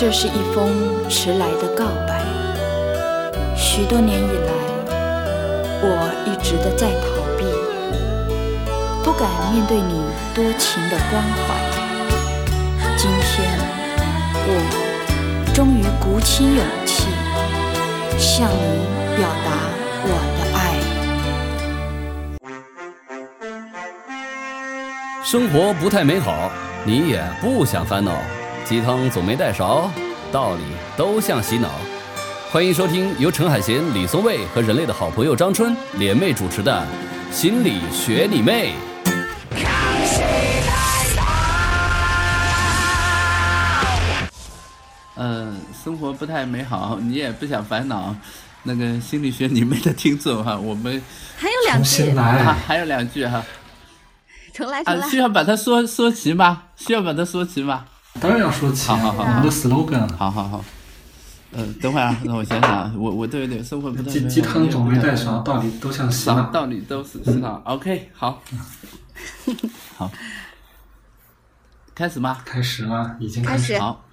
[0.00, 2.22] 这是一封迟来的告白。
[3.56, 4.52] 许多年以来，
[5.82, 5.88] 我
[6.24, 7.42] 一直的在逃避，
[9.02, 10.04] 不敢面对你
[10.36, 11.42] 多情的关怀。
[12.96, 13.58] 今天，
[14.46, 14.50] 我
[15.52, 17.08] 终于鼓起勇气，
[18.20, 19.50] 向你表达
[20.04, 20.78] 我的爱。
[25.24, 26.52] 生活不太美好，
[26.84, 28.12] 你也不想烦恼。
[28.68, 29.90] 鸡汤总没带勺，
[30.30, 30.60] 道理
[30.94, 31.70] 都像洗脑。
[32.52, 36.86] 欢迎收听由陈海贤、李松蔚和人类的好朋友张春联袂主持的
[37.34, 38.74] 《心理学你妹》。
[45.16, 48.14] 嗯，生活不太美好，你也不想烦恼。
[48.64, 51.02] 那个心理学你妹的听众哈，我们
[51.38, 52.12] 还有两句，
[52.66, 53.42] 还有两句哈。
[54.52, 55.08] 重来，重来。
[55.08, 56.64] 需要把它说说齐吗？
[56.76, 57.86] 需要把它说齐吗？
[58.20, 60.08] 当然要说齐，好好好，我们的 slogan。
[60.16, 60.64] 好好好，
[61.52, 67.62] 嗯，等会儿啊， 让我想想，我我对对，生活不太鸡鸡汤总没带勺，道理都像洗脑，道理都是洗脑。
[67.64, 68.42] OK，好，
[69.96, 70.10] 好，
[71.94, 72.38] 开始吗？
[72.44, 73.16] 开始吗？
[73.20, 73.78] 已经开始。
[73.78, 74.04] 好，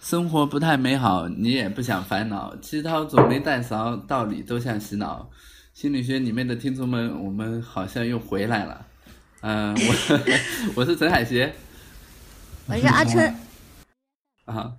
[0.00, 5.28] 生活不太美好，你也不想烦恼，鸡汤总没带勺，道理都像洗脑。
[5.72, 8.86] 心理学里面的听众们，我们好像又回来了。
[9.42, 10.20] 嗯，我
[10.76, 11.54] 我是陈海贤。
[12.70, 13.34] 我是阿春，
[14.44, 14.76] 啊，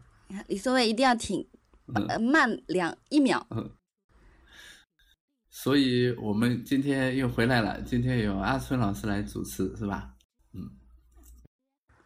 [0.47, 1.45] 李松蔚一定要挺，
[2.07, 3.45] 呃，慢两一秒。
[5.49, 10.13] 所以我们今天又回来了，今天由阿春老师来主持，是吧？
[10.53, 10.71] 嗯。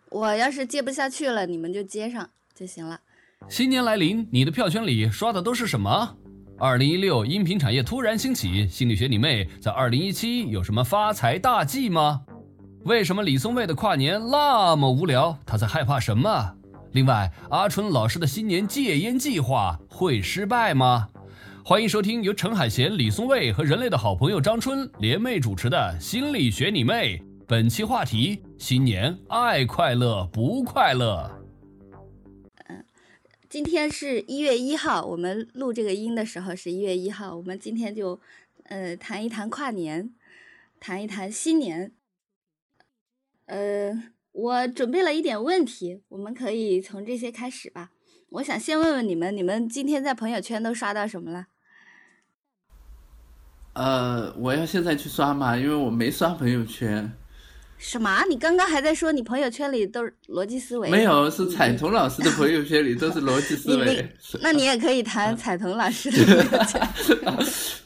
[0.09, 3.01] 我要是接不下去了，你们就接上就行了。
[3.47, 6.17] 新年来临，你的票圈里刷的都是什么？
[6.57, 12.25] 二零一六音频产业突然兴起，心理学你妹在二零一七有什么发财大计吗？
[12.85, 15.35] 为什么李松蔚的跨年那么无聊？
[15.43, 16.55] 他在害怕什么？
[16.91, 21.09] 另外，阿春老师的新年戒烟计划会失败吗？
[21.63, 27.17] 欢迎收听由陈海贤、李松蔚和人类的好朋友张春联袂主持的《心理学你妹》。
[27.47, 31.31] 本期话题：新年爱快乐不快乐？
[32.67, 32.85] 嗯，
[33.49, 37.35] 今天是一月一号，我们录这个音的时候是一月一号。
[37.35, 38.19] 我们今天就，
[38.65, 40.11] 呃，谈一谈跨年，
[40.79, 41.91] 谈一谈新年。
[43.45, 43.91] 呃，
[44.31, 47.91] 我准备了一点问题，我们可以从这些开始吧。
[48.29, 51.47] 我想先问问你们，你们今天在朋友圈都刷到什么了？
[53.73, 55.55] 呃，我要现在去刷嘛？
[55.55, 57.11] 因为我没刷朋友圈。
[57.87, 58.23] 什么？
[58.27, 60.89] 你刚刚还在说你朋友圈里都是逻辑思维？
[60.89, 64.03] 没有，是彩童老师的朋友圈里都是逻辑思维。
[64.41, 66.81] 那你也可以谈彩童老师的朋友圈。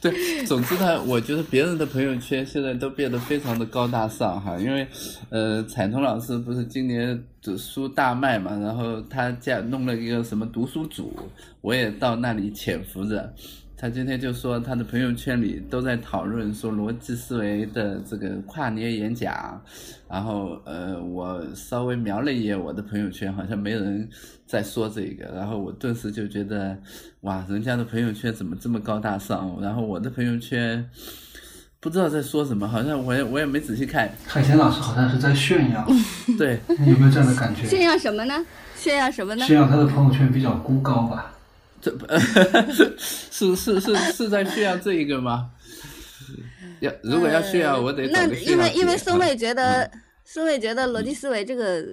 [0.00, 4.86] 对，总之呢，我觉得别人的朋友圈现在都变得非常的高大上哈，因为
[5.28, 11.14] 呃，彩童老师不是今年的书大卖嘛，然后他家弄了一个什么读书组，
[11.60, 13.34] 我也到那里潜伏着。
[13.80, 19.58] 他今天就说，他的朋友圈里都在讨论说逻辑思维的这个跨年演讲，
[20.06, 24.06] 然后呃，我稍微瞄了一眼我的朋友圈，好像没人
[24.44, 26.76] 在说这个，然后我顿时就觉得，
[27.22, 29.56] 哇，人家的朋友圈怎么这么高大上？
[29.62, 30.86] 然后我的朋友圈
[31.80, 34.10] 不知道在说什么，好像我也我也没仔细看。
[34.26, 35.88] 海贤老师好像是在炫耀，
[36.36, 37.66] 对， 你有没有这样的感觉？
[37.66, 38.44] 炫耀什么呢？
[38.76, 39.46] 炫耀什么呢？
[39.46, 41.32] 炫耀他的朋友圈比较孤高吧。
[41.80, 41.90] 这
[42.70, 45.50] 是是是是在炫耀这一个吗？
[46.80, 49.90] 要如果要炫耀，我得那因为因为松蔚觉得
[50.24, 51.84] 松蔚觉得逻辑思维这个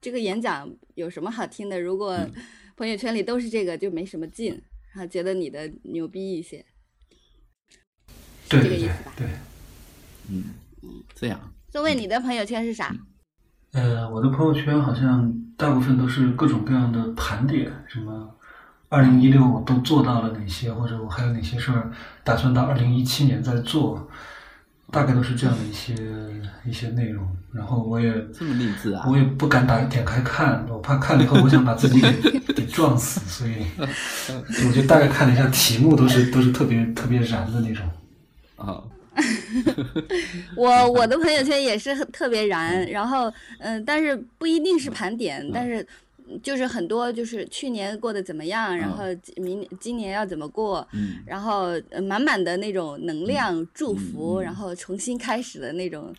[0.00, 1.80] 这个演讲有什么好听的？
[1.80, 2.18] 如果
[2.76, 4.52] 朋友圈里都是这个，就没什么劲，
[4.92, 6.64] 然后觉得你的牛逼一些，
[8.50, 9.12] 是这个意思吧？
[9.16, 9.26] 对，
[10.30, 10.44] 嗯
[10.82, 11.52] 嗯，这样。
[11.72, 12.94] 松蔚，你的朋友圈是啥？
[13.72, 18.37] 呃，我的朋友圈好像大部分都是各种各样的盘点，什么。
[18.90, 21.90] 二零一六我都做到了哪些，或者我还有哪些事儿
[22.24, 24.08] 打算到二零一七年再做，
[24.90, 25.94] 大概都是这样的一些
[26.64, 27.28] 一些内容。
[27.52, 33.66] 然后我也这么励志啊，我也不敢打点开看，我怕看了以后我想把自己给 给撞死，所以
[34.66, 37.86] 我就大概看了一下题目，都是都是特别特别燃的那种。
[38.56, 38.82] 啊，
[40.56, 45.86] 我我的朋友圈也是特别燃，然后嗯，但是不一定是盘点，但是。
[46.42, 49.04] 就是很多，就是去年过得怎么样，然后
[49.36, 50.86] 明今年要怎么过，
[51.26, 51.68] 然后
[52.02, 56.14] 满满的那种能量、祝福，然后重新开始的那种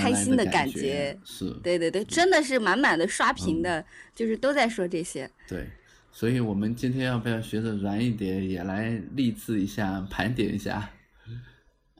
[0.00, 3.84] 开心的感觉，是，对对对，真的是满满的刷屏的，
[4.14, 5.30] 就是都在说这些。
[5.48, 5.66] 对，
[6.10, 10.90] 所以我们今天要不要学着软一点，也来励志一下，盘点一下？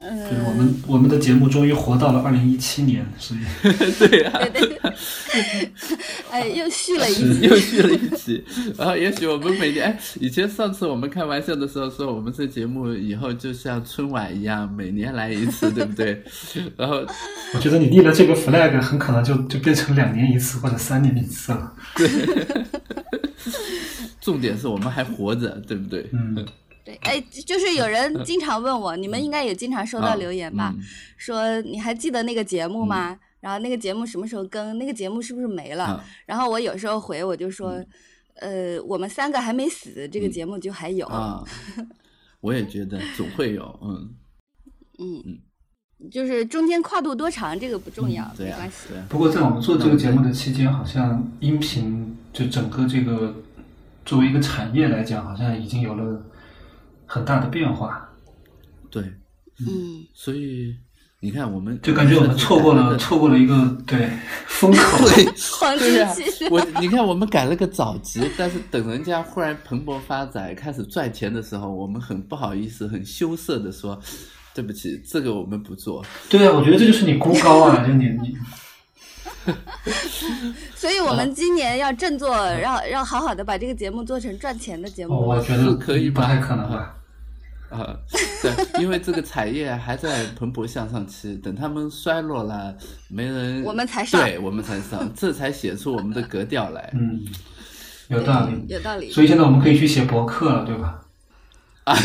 [0.03, 3.39] 就是我们我们的节目终于活到了二零一七年，所以
[3.99, 5.69] 对呀、对对对，
[6.29, 7.39] 哎，又续了一集。
[7.47, 8.43] 又续了一期。
[8.77, 16.21] 然后也许我们每年，哎，以前上次我们开玩笑的时候说，我们这节目以后就像春晚一样，每年来一次，对不对？
[16.75, 17.05] 然后
[17.53, 21.73] 我觉得你立了这个 flag，很可能就就变成两年一次或者三年一次了。
[21.95, 22.09] 对
[24.19, 26.09] 重点是我们还活着，对不对？
[26.13, 26.45] 嗯，
[26.83, 30.73] 对，哎，就是有人经常问我，你们应该也经常收到留言吧？
[30.75, 30.83] 嗯
[31.17, 33.17] 说你还记得那个节目吗？
[33.39, 34.77] 然后那个节目什么时候更？
[34.77, 35.85] 那个节目是不是没了？
[35.85, 37.81] 啊然后我有时候回我就说，
[38.35, 41.05] 呃，我们三个还没死，这个嗯节目就还有。
[41.07, 41.41] 啊，
[42.41, 44.15] 我也觉得总会有，嗯，
[44.99, 48.89] 嗯嗯，就是中间跨度多长这个不重要，没关系。
[49.07, 53.33] 不过在我们做这个节目的期间，好像音频就整个这个
[54.05, 56.21] 作为一个产业来讲，好像已经有了
[57.05, 58.09] 很大的变化。
[58.89, 59.03] 对，
[59.59, 60.75] 嗯，所以
[61.19, 63.55] 你看，我们就感觉我们错过了错过了一个
[63.87, 64.09] 对
[64.47, 65.07] 风口。
[65.07, 65.25] 对。
[65.59, 66.23] 黄金对呀、期。
[66.49, 73.97] 我你看，我们改了个早集，但是等人家忽然蓬勃发展，开始赚钱的时候，我们很不好意思、很羞涩的说
[74.53, 76.05] ：“对不起，这个我们不做。
[76.29, 78.37] 对啊，我觉得这就是你孤高啊，就你你
[80.75, 85.27] 所以我们今年要振作，要要好好的把这个节目做成赚钱的节哦，目。
[85.27, 86.95] 我觉得可以吧不太可能吧。”
[87.73, 87.97] 啊，
[88.43, 92.71] 对，因为这个产业还在蓬勃向上期，等他们衰落了，
[93.07, 96.91] 没人，我们才上对我们才上，这才写出我们的格调来。
[96.93, 97.19] 嗯，
[98.09, 98.63] 有道理。
[98.67, 99.09] 有道理。
[99.09, 100.99] 所以现在我们可以去写博客了，对吧？
[101.85, 101.95] 啊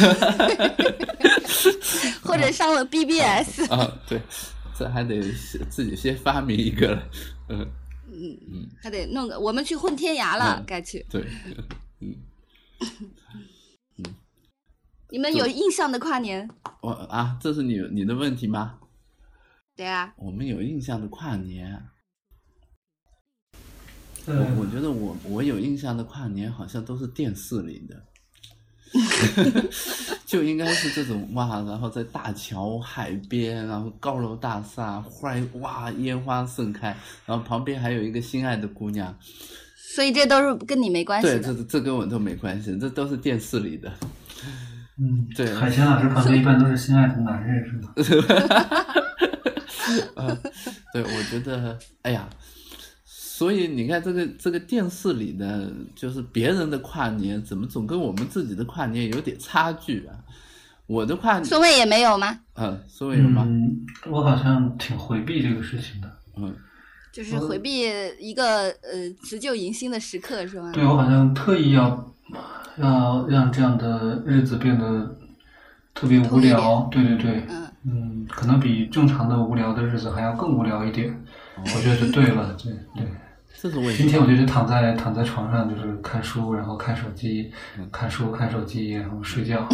[2.24, 4.18] 或者上了 BBS， 啊，对，
[4.78, 5.20] 这还得
[5.68, 7.10] 自己先发明一个了。
[7.50, 7.70] 嗯。
[8.10, 11.04] 嗯，还得弄个，我们去混天涯了嗯，该去。
[11.10, 11.22] 对，
[12.00, 12.16] 嗯。
[13.98, 14.14] 嗯，
[15.10, 16.48] 你们有印象的跨年？
[16.80, 18.78] 我啊，这是你你的问题吗？
[19.76, 21.86] 对啊，我们有印象的跨年，
[24.26, 28.07] 我嗯我觉得我我有印象的跨年好像都是电视里的，
[30.26, 36.96] 就应该是这种哇，然后在大桥海边，然后高楼大厦，忽然哇烟花盛开，
[37.26, 39.14] 然后旁边还有一个心爱的姑娘，
[39.76, 41.54] 所以这都是跟你没关系对，的。
[41.54, 43.92] 这这跟我都没关系，这都是电视里的。
[45.00, 47.64] 嗯，对海清老师旁边一般都是心爱的男人，
[48.02, 48.16] 是
[50.16, 50.36] 吗？
[50.92, 52.28] 对，我觉得，哎呀，
[53.38, 60.18] 所以你看这个这个电视里的，就是别人的跨年，怎么总跟我们自己的跨年有点差距啊？
[60.88, 62.40] 我的跨年，宋卫也没有吗？
[62.56, 63.44] 嗯，所以有吗？
[63.46, 66.12] 嗯，我好像挺回避这个事情的。
[66.34, 66.52] 嗯，
[67.12, 67.82] 就是回避
[68.18, 70.72] 一个呃辞旧迎新的时刻是吗？
[70.72, 72.12] 对我好像特意要
[72.78, 75.16] 要让这样的日子变得
[75.94, 76.88] 特别无聊。
[76.90, 81.24] 对对对，嗯，嗯，可能比正常的无聊的日子还要更无聊一点。
[81.56, 83.06] 我觉得就对了，对对。
[83.96, 87.52] 今天我就是躺在躺在床上，就是看书，然后看手机，
[87.90, 89.68] 看书看手机，然后睡觉。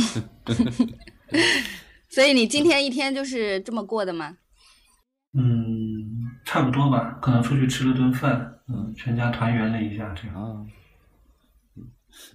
[2.08, 4.38] 所以你今天一天就是这么过的吗？
[5.36, 5.42] 嗯，
[6.46, 10.66] 差不多吧，可能出去吃了顿饭，嗯，全家团圆了一下，这样。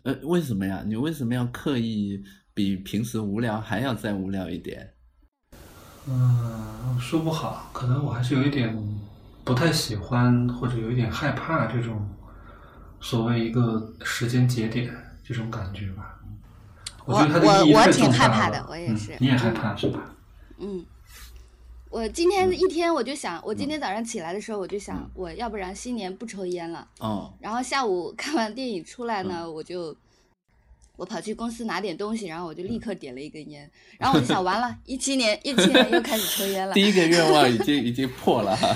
[0.04, 0.84] 呃，为什么呀？
[0.86, 2.22] 你为什么要刻意
[2.54, 4.94] 比平时无聊还要再无聊一点？
[6.08, 8.78] 嗯，说不好，可能我还是有一点
[9.50, 12.08] 不太喜欢，或者有一点害怕这种
[13.02, 16.20] 所谓一个时间节点这种感觉吧。
[17.04, 20.02] 我我我挺害怕的我也是嗯你也害怕是吧？
[20.60, 20.86] 嗯，
[21.90, 26.88] 我今天一天我就想，我今天早上起来的时候我就想，我要不然新年不抽烟了。
[27.00, 29.96] 哦，然后下午看完电影出来呢，我就
[31.00, 36.74] 我跑去公司拿点东西，然后我就立刻点了一根烟，然后我就想， 完了，一七年一七年又开始抽烟了。
[36.74, 38.76] 第一个愿望已经 已经破了哈，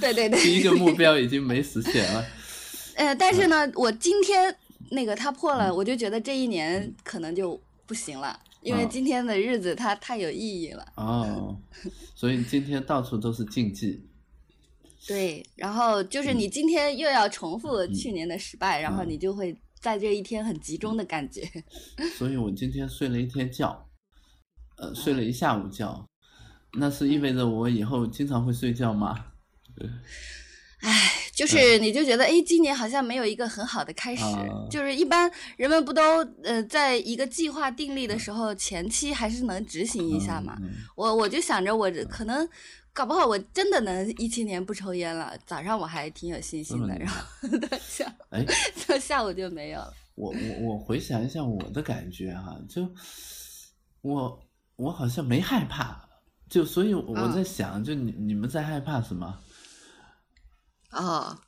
[0.00, 2.24] 对对对，第一个目标已经没实现了。
[2.96, 4.54] 呃，但是呢，我今天
[4.90, 10.84] 那个它破了，我就觉得这一年可能就不行了，因为嗯今天的日子它太有意义了。
[10.96, 11.56] 哦，
[12.14, 14.04] 所以今天到处都是禁忌。
[15.06, 21.42] 对，然后就是你今天又要重复去年的失败，然后嗯你就会在这一天很集中的感觉。
[22.16, 23.90] 所以我今天睡了一天觉，
[24.76, 26.06] 呃，睡了一下午觉，
[26.78, 29.26] 那是意味着我以后经常会睡觉吗？
[30.82, 34.24] 唉，就是你就觉得，哎，今年好像没有一个很好的开始。
[34.24, 36.02] 啊就是一般人们不都
[36.42, 40.56] 呃，在一个计划定立的时候，前期还是能执行一下嘛。
[40.60, 42.48] 嗯我我就想着，我可能
[42.92, 45.36] 搞不好我真的能一七年不抽烟了。
[45.46, 47.22] 早上我还挺有信心的，然后
[47.58, 48.44] 到下哎，
[48.86, 49.94] 到下午就没有了。
[50.14, 52.86] 我我我回想一下我的感觉哈、就
[54.02, 54.38] 我
[54.76, 56.06] 我好像没害怕，
[56.50, 59.38] 就所以我嗯在想，就你你们在害怕什么？
[60.92, 61.38] 哦，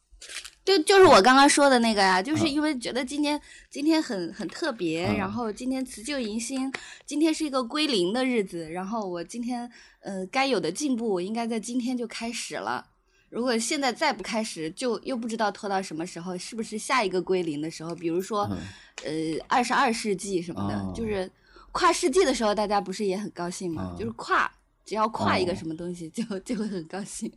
[0.65, 6.73] 就就是我刚刚说的那个呀，就是啊因为觉得今天今天很很特别，啊然后今天辞旧迎新，
[7.05, 12.87] 今天是一个归零的日子，然后我今天呃该有的进步，我应该在今天就开始了。
[13.29, 17.95] 如果现在再不开始，就又不知道拖到什么时候，是不是下一个归零的时候？
[17.95, 21.29] 比如说，嗯呃，二十二世纪什么的，哦就是
[21.73, 23.93] 跨世纪的时候，大家不是也很高兴吗？
[23.93, 24.49] 哦就是跨，
[24.85, 27.31] 只要跨一个哦什么东西，就就会很高兴。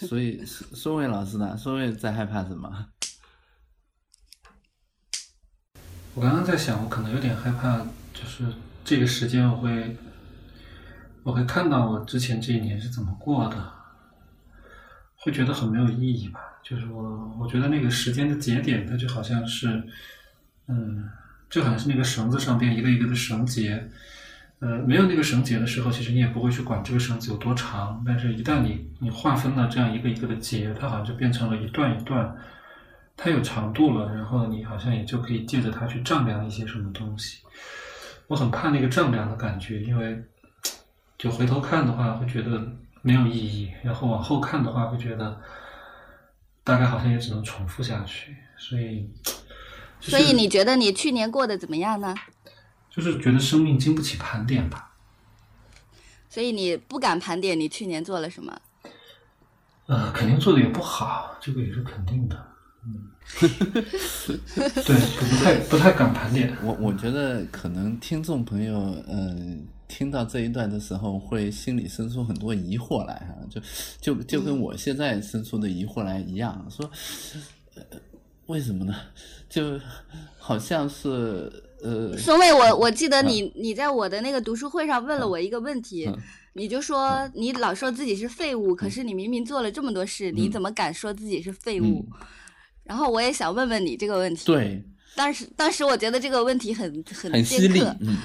[0.08, 1.56] 所以孙卫老师呢？
[1.56, 2.86] 孙卫在害怕什么？
[6.14, 7.78] 我刚刚在想，我可能有点害怕，
[8.12, 8.44] 就是
[8.84, 9.96] 这个时间我会，
[11.22, 13.72] 我会看到我之前这一年是怎么过的，
[15.16, 16.40] 会觉得很没有意义吧。
[16.62, 19.82] 就是我，我觉得那个时间的节点，它就好像是，
[20.66, 21.08] 嗯，
[21.48, 23.90] 就好像是那个绳子上边一个一个的绳结。
[24.60, 28.02] 呃，没有那个绳结的时候，其实你也不会去管这个绳子有多长。
[28.06, 32.36] 但是，一旦你你划分了这样一个一个的结，它好像就变成了一段一段，
[33.16, 37.38] 它有长度了，然后你好像也就可以借着它去丈量一些什么东西。
[38.26, 40.22] 我很怕那个丈量的感觉，因为
[41.16, 42.62] 就回头看的话会觉得
[43.00, 45.40] 没有意义，然后往后看的话会觉得
[46.62, 49.10] 大概好像也只能重复下去，所以。
[50.02, 52.14] 所以你觉得你去年过得怎么样呢？
[52.90, 54.94] 就是觉得生命经不起盘点吧。
[56.28, 58.60] 所以你不敢盘点你去年做了什么？
[59.86, 62.46] 呃，肯定做的也不好，这个也是肯定的。
[62.84, 66.56] 嗯，对，不太不太敢盘点。
[66.62, 68.78] 我我觉得可能听众朋友，
[69.08, 73.60] 嗯、听到这一段的时候，会心里生出很多疑惑来哈，就
[74.00, 76.88] 就就跟我现在生出的疑惑来一样，说，
[77.74, 77.82] 呃，
[78.46, 78.94] 为什么呢？
[79.48, 79.78] 就
[80.38, 86.16] 好像是呃，孙卫，我我记得你你在我的那个读书会上问了我一个问题，嗯
[86.52, 92.04] 你就说你老说自己是废物，可是你明明做了这么多事，你嗯怎么敢说自己是废物？
[92.10, 92.18] 嗯
[92.82, 94.82] 然后我也想问问你这个问题。，对，
[95.14, 98.16] 当时当时我觉得这个问题很很很犀利尖刻，，嗯。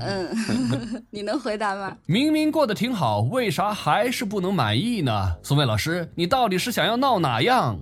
[0.00, 1.96] 嗯， 你能回答吗？
[2.06, 5.34] 明明过得挺好，为啥还是不能满意呢？
[5.42, 7.76] 宋卫老师，你到底是想要闹哪样？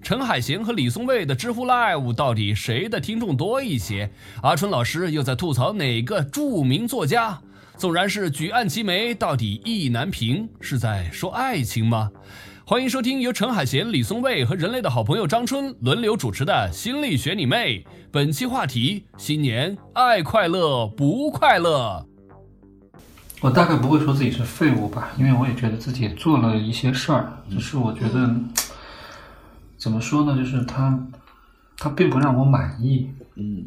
[0.00, 4.10] 陈海贤和李松蔚的知乎 Live 到底谁的听众多一些？
[4.42, 7.38] 阿春老师又在吐槽哪个著名作家？
[7.76, 12.10] 纵然是举案齐眉，到底意难平，是在说爱情吗？
[12.64, 17.78] 欢迎收听由陈海贤、李松蔚和人类的好朋友张春轮流主持的《心理学你妹》。
[18.10, 22.04] 本期话题：新年爱快乐不快乐？
[23.40, 28.28] 我大概不会说自己是废物吧，因为我也觉得自己做了一些事儿，只是我觉得
[29.78, 30.98] 怎么说呢，就是他
[31.76, 33.64] 他并不让我满意，嗯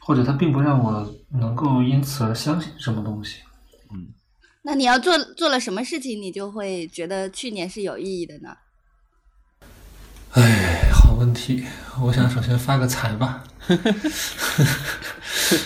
[0.00, 3.40] 或者他并不让我能够因此而相信什么东西。
[3.92, 4.08] 嗯
[4.62, 8.56] 那你要做做了什么事情，你就会觉得去年是有意义的呢？
[10.32, 11.64] 哎，好问题，
[12.02, 13.44] 我想首先发个财吧。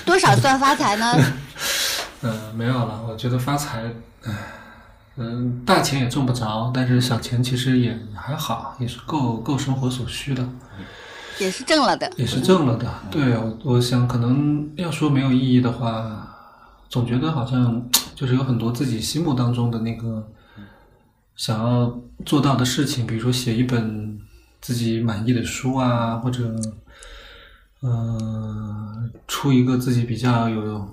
[0.04, 1.16] 多少算发财呢？
[2.22, 4.32] 嗯， 没有了，我觉得发财，唉，
[5.16, 10.48] 嗯，大钱也挣不着，但是小钱其实也还好，也是够够生活所需的。
[11.38, 12.10] 也是挣了的。
[12.16, 12.92] 也是挣了的。
[13.10, 16.28] 对，我我想可能要说没有意义的话，
[16.88, 17.82] 总觉得好像
[18.14, 20.26] 就是有很多自己心目当中的那个
[21.36, 24.18] 想要做到的事情，比如说写一本
[24.60, 26.54] 自己满意的书啊，或者
[27.80, 30.88] 呃出一个自己比较有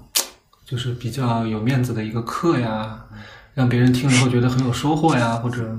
[0.66, 3.06] 就是比较有面子的一个课呀，
[3.54, 5.78] 让别人听了后觉得很有收获呀，或者。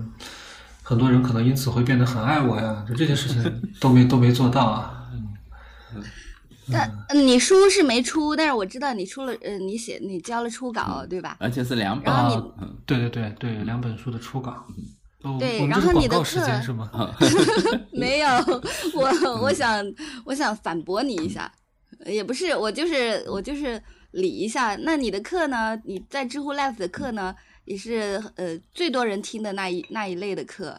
[0.82, 5.06] 很多人可能因此会变得很爱我呀，就这些事情都没都没做到啊。
[6.72, 11.36] 但嗯你书是没出，但是我知道你出了，呃，你写你交了初稿，对吧？
[11.38, 14.64] 而且是两本然后你啊，嗯对对对对，两本书的初稿。
[15.22, 16.90] 哦对然后你的课是吗？
[17.92, 18.28] 没有，
[18.94, 19.84] 我我想
[20.24, 21.48] 我想反驳你一下，
[22.04, 24.74] 也不是，我就是我就是理一下。
[24.76, 25.80] 那你的课呢？
[25.84, 27.32] 你在知乎 Live 的课呢，
[27.70, 30.76] 也是呃最多人听的那一那一类的课。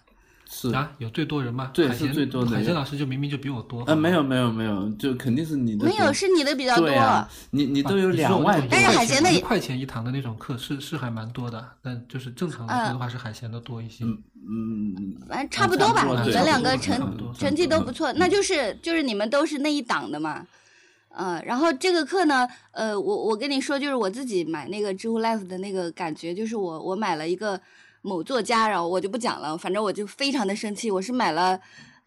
[0.54, 1.72] 是啊，有最多人吗？
[1.74, 1.88] 最
[2.26, 3.84] 多的海鲜老师就明明就比我多。
[3.84, 6.90] 呃，没有没有没有，就肯定是你的没有，是你的比较多。
[6.90, 14.04] 啊，你你都有两万多，但是海鲜的一块钱一堂的那种课是是还蛮多的，但就是正常来说的话是海鲜的多一些。
[14.04, 20.46] 嗯嗯，反正差不多吧，你们两个成成绩都不错，那就是就是你们都是那一档的嘛。
[21.16, 27.60] 嗯，然后这个课呢，呃，我我跟你说，就是我自己买那个知乎 Live 的那个感觉，就是我我买了一个
[28.02, 31.60] 某作家，然后我就不讲了，反正我就非常的生气，我是买了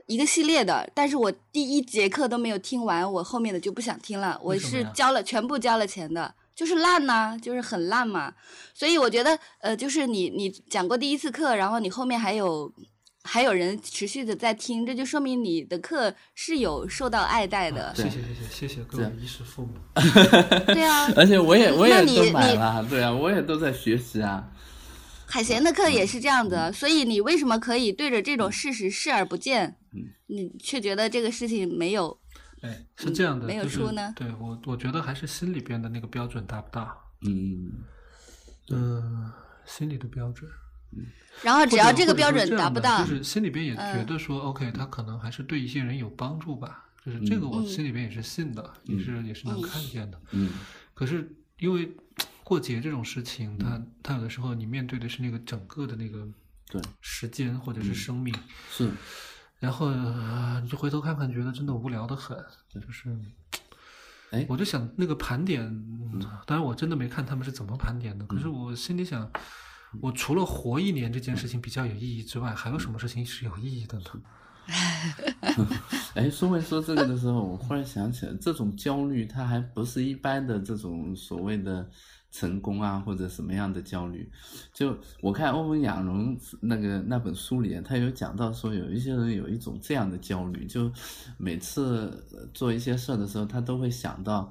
[0.07, 8.33] 一个系列的，但是我第一节课都没有听完，我后面的就不想听了，我是交了全部交了钱的，就是烂呐、就是很烂嘛。
[8.73, 12.73] 所以我觉得，呃，就是你你讲过第一次课，然后你后面还有
[13.27, 17.93] 还有人持续的在听，这就说明你的课是有受到爱戴的。
[17.97, 19.73] 谢谢谢谢谢谢各位衣食父母。
[20.69, 24.51] 对啊，而且我也 我也那你都买你了，对啊，我也都在学习啊。
[25.27, 29.77] 海贤的课也是这样的，所以你为什么可以对着这种事实视而不见？
[30.27, 32.21] 你却觉得这个事情没有
[32.61, 36.95] 哎，是这样的，没有就是出呢对我我觉得还是心里边的那个标准大不大？
[37.27, 37.73] 嗯，
[38.71, 39.33] 嗯、
[39.65, 40.49] 心里的标准。
[41.43, 46.85] 然后只要这个标准达不到，就是心里边也觉嗯得说、OK，他可能还是对一些人有帮助吧。
[47.05, 50.19] 就是这个我嗯心里边也是信的，也是也是能看见的。
[50.31, 50.51] 嗯
[50.95, 51.93] 可是因为
[52.43, 56.27] 过节这种事情，它它有的时候你面对的是那个整个的那个
[56.71, 58.35] 对时间或者是生命，
[58.71, 58.91] 是，
[59.59, 62.35] 然后、呃你就回头看看，觉得真的无聊的很。
[62.71, 63.15] 就是，
[64.31, 65.61] 哎我就想那个盘点，
[66.47, 69.31] 当然我真的没看他们是怎么盘点的，可是我心里想。
[70.01, 74.05] 我除了活一年这件事情比较有意义之外，还有什么事情是有意义的呢？
[76.15, 81.87] 哎，苏慧说这个的时候，我忽然想起来，这种焦虑它还不是一般的这种所谓的
[82.33, 84.27] 成功啊，或者什么样的焦虑。
[84.73, 90.91] 就我看欧文亚龙那个那本书里，他有讲到说，有一些人有一种这样的焦虑，就
[91.37, 94.51] 每次呃做一些事儿的时候，他都会想到，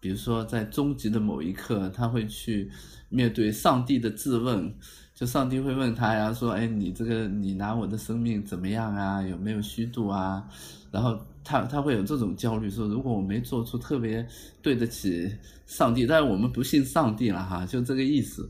[0.00, 2.70] 比如说在终极的某一刻，他会去
[3.08, 4.74] 面对上帝的质问。
[5.14, 9.20] 就上帝会问他呀，说：“哎，你这个你拿我的生命怎么样啊？
[9.20, 10.48] 有没有虚度啊？”
[10.92, 14.24] 然后他他会有这种焦虑，说如果我没做出特别
[14.62, 15.28] 对得起
[15.66, 18.48] 上帝，但是我们不信上帝了哈，就这个意思。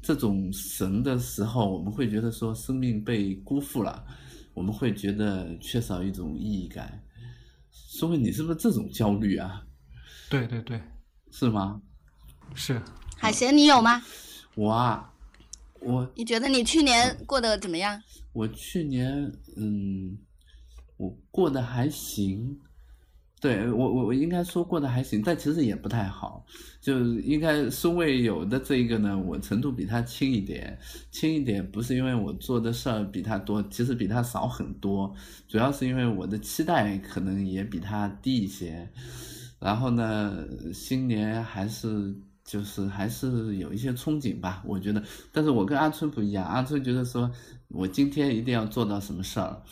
[0.00, 4.04] 这种神的时候，我们会觉得说生命被辜负了，
[4.52, 7.02] 我们会觉得缺少一种意义感。
[7.72, 9.64] 说明你是不是这种焦虑啊？
[10.34, 10.80] 对对对，
[11.30, 11.80] 是吗？
[12.54, 12.80] 是。
[13.16, 14.02] 海贤你有吗？
[14.56, 15.12] 我啊，
[15.80, 18.02] 我你觉得你去年过得怎么样？
[18.32, 20.18] 我去年嗯，
[20.96, 22.58] 我过得还行，
[23.40, 26.44] 对我我我应该说过得还行，但其实也不太好，
[26.80, 30.76] 就应该孙卫有的这个呢，我程度比他轻一点，
[31.12, 35.14] 轻一点不是因为我做的事儿比他多，其实比他少很多，
[35.46, 38.90] 主要是因为我的期待可能也比他低一些，
[39.64, 40.36] 然后呢，
[40.74, 42.14] 新年还是。
[42.46, 47.28] 就是还是有一些憧憬吧，我觉得，但是我跟阿春不一样，阿春觉得说，
[47.68, 49.62] 我今天一定要做到什么事儿，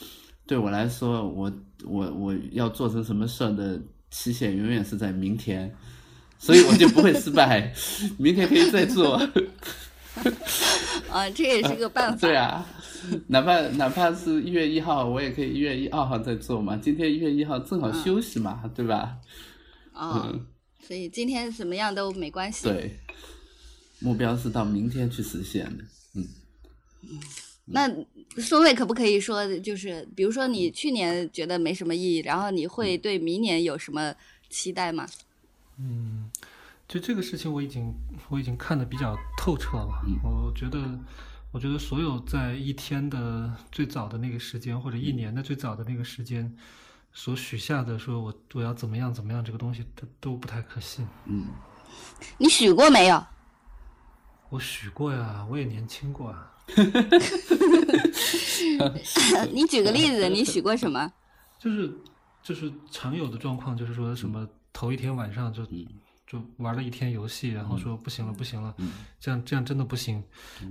[0.46, 1.52] 对我来说，我
[1.84, 3.78] 我我要做成什么事儿的
[4.10, 5.70] 期限永远是在明天，
[6.38, 7.70] 所以我就不会失败，
[8.16, 9.16] 明天可以再做。
[11.12, 12.16] 啊，这也是个办法。
[12.26, 12.64] 对啊，
[13.26, 16.74] 哪怕哪怕是一月一号，我也可以一月一二号再做嘛。
[16.78, 19.18] 今天一月一号正好休息嘛，对吧？
[19.92, 20.46] 啊、嗯，
[20.80, 22.64] 所以今天怎么样都没关系。
[22.64, 22.98] 对，
[24.00, 25.84] 目标是到明天去实现的。
[26.14, 26.28] 嗯，
[27.66, 27.88] 那
[28.40, 34.14] 孙卫可不可以说，就是比如说你去年觉得没什么意义，然后你会对明年有什么
[34.50, 35.06] 期待吗？
[35.78, 36.30] 嗯，
[36.86, 37.94] 就这个事情我已经
[38.28, 40.02] 我已经看得比较透彻了。
[40.22, 40.78] 我觉得，
[41.50, 46.54] 我觉得所有在一天的最早的那个时间，或者一年的最早的那个时间，
[47.12, 51.06] 所许下的说我我要怎么样怎么样这个东西，它都不太可信。
[51.26, 51.46] 嗯，
[52.38, 53.24] 你许过没有？
[54.48, 56.48] 我许过呀，我也年轻过啊。
[59.52, 61.12] 你举个例子，你许过什么？
[61.58, 61.92] 就是
[62.42, 65.64] 就是常有的状况，就是说什么头一天晚上就
[66.32, 68.74] 就玩了一天游戏，然后说不行了不行了，
[69.20, 70.24] 这样这样真的不行。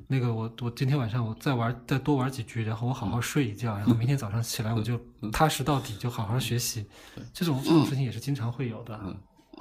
[0.08, 5.00] 那个我我今天晚上我再玩再多玩几局，然后我好好睡一觉，然后明天早上起来我就
[5.32, 6.84] 踏实到底，就好好学习。
[7.32, 9.00] 这种这种事情也是经常会有的。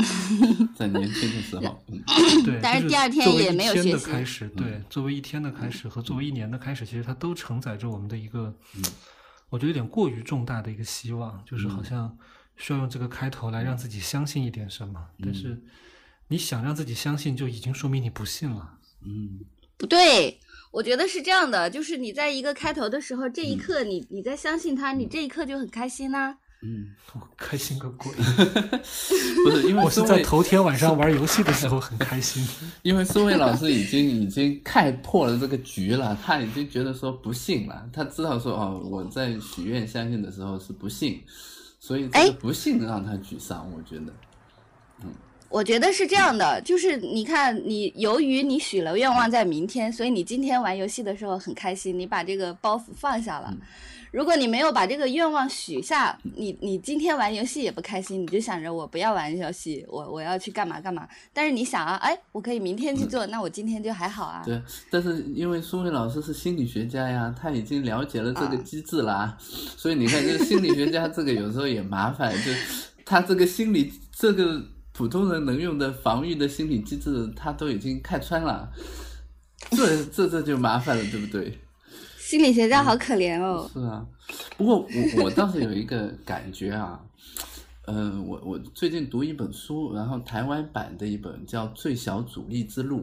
[0.74, 2.02] 在年轻的时候， 嗯。
[2.44, 8.54] 对，但是第二天作为也没有一天学习的开始，对，作为一天的开始和作为一年的开始，其实它都承载着我们的一个，
[9.50, 12.16] 我觉得有点过于重大的一个希望，就是好像
[12.60, 15.60] 需要用这个开头来让自己相信一点什么，但是
[16.28, 18.74] 你想让自己相信，就已经说明你不信了。
[19.04, 19.40] 嗯。
[19.76, 20.38] 不对，
[20.70, 28.12] 我觉得是这样的，就是你在一个开头的时候，这一刻你你在相信他，你这一刻就很开心呐、嗯，我开心个鬼！
[29.42, 32.46] 不是因为我是在头天晚上玩游戏的时候很开心。
[32.84, 41.22] 因为苏伟老师已经已经看破了这个局了，他已经觉得说不信了，他知道说哦，我在许愿相信的时候是不信，
[41.90, 44.12] 所以这哎个不幸让他沮丧，我觉得。
[45.02, 45.10] 嗯
[45.48, 53.52] 我觉得是这样的，就是你看，你由于你许了愿望在明天，所以你今天玩游戏的时候很开心，你把这个包袱放下了。
[54.12, 61.08] 如果你没有把这个愿望许下，你你今天玩游戏也不开心，你就想着我不要玩游戏，我我要去干嘛干嘛。
[61.32, 64.42] 但是你想啊，哎，我可以明天去做，那我今天就还好啊。
[64.44, 72.50] 对，但是因为苏伟老师是心理学家呀，他已经了解了这个机制啦，所以你看，这个心理学家这个有时候也麻烦，就
[73.04, 74.60] 他这个心理这个
[74.92, 78.70] 普通人能用的防御的心理机制，他都已经看穿了，
[79.70, 81.60] 这这这就麻烦了，对不对？
[82.30, 83.68] 心理学家好可怜哦。
[83.72, 84.06] 是啊，
[84.56, 87.04] 不过我我倒是有一个感觉啊，
[87.88, 92.98] 嗯， 我我最近读一本书，然后台湾版的一本叫《最小阻力之路》，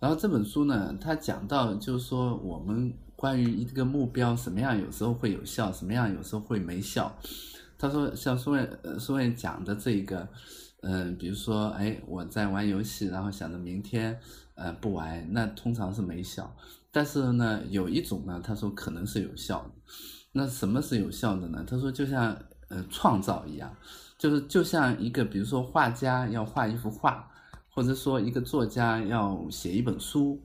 [0.00, 7.14] 然后这本书呢，它讲到就是说我们关于一个目标什么样有时候会有效，什么样有时候会没效。
[7.76, 10.26] 他说像苏伟呃苏伟讲的这个，
[10.80, 14.18] 嗯，比如说哎我在玩游戏，然后想着明天
[14.54, 16.50] 呃不玩，那通常是没效。
[16.90, 19.70] 但是呢，有一种呢，他说可能是有效的。
[20.32, 21.64] 那什么是有效的呢？
[21.66, 22.36] 他说就像
[22.68, 23.74] 呃创造一样，
[24.18, 27.28] 就是就像一个比如说画家要画一幅画，
[27.70, 30.40] 或者说一个作家要写一本书，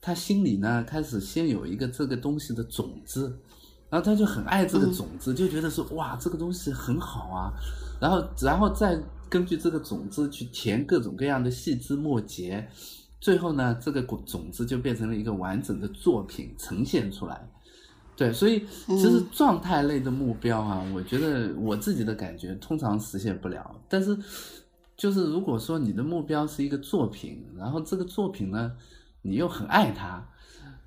[0.00, 3.38] 他心里呢开始先有一个这个东西的种子，
[3.90, 7.52] 然后他就很爱这个种子，就觉得说哇这个东西很好啊，
[8.00, 12.68] 然后然后再根据这个种子去填各种各样的细枝末节。
[13.20, 17.48] 最后呢，这个种子就变成了一个完整的作品呈现出来。
[18.16, 23.80] 对，所以其实状态类的目标啊，我觉得我自己的感觉通常实现不了。
[23.88, 24.18] 但是，
[24.96, 28.72] 就是如果说你的目标是一个作品，然后这个作品呢，
[29.22, 30.28] 你又很爱它，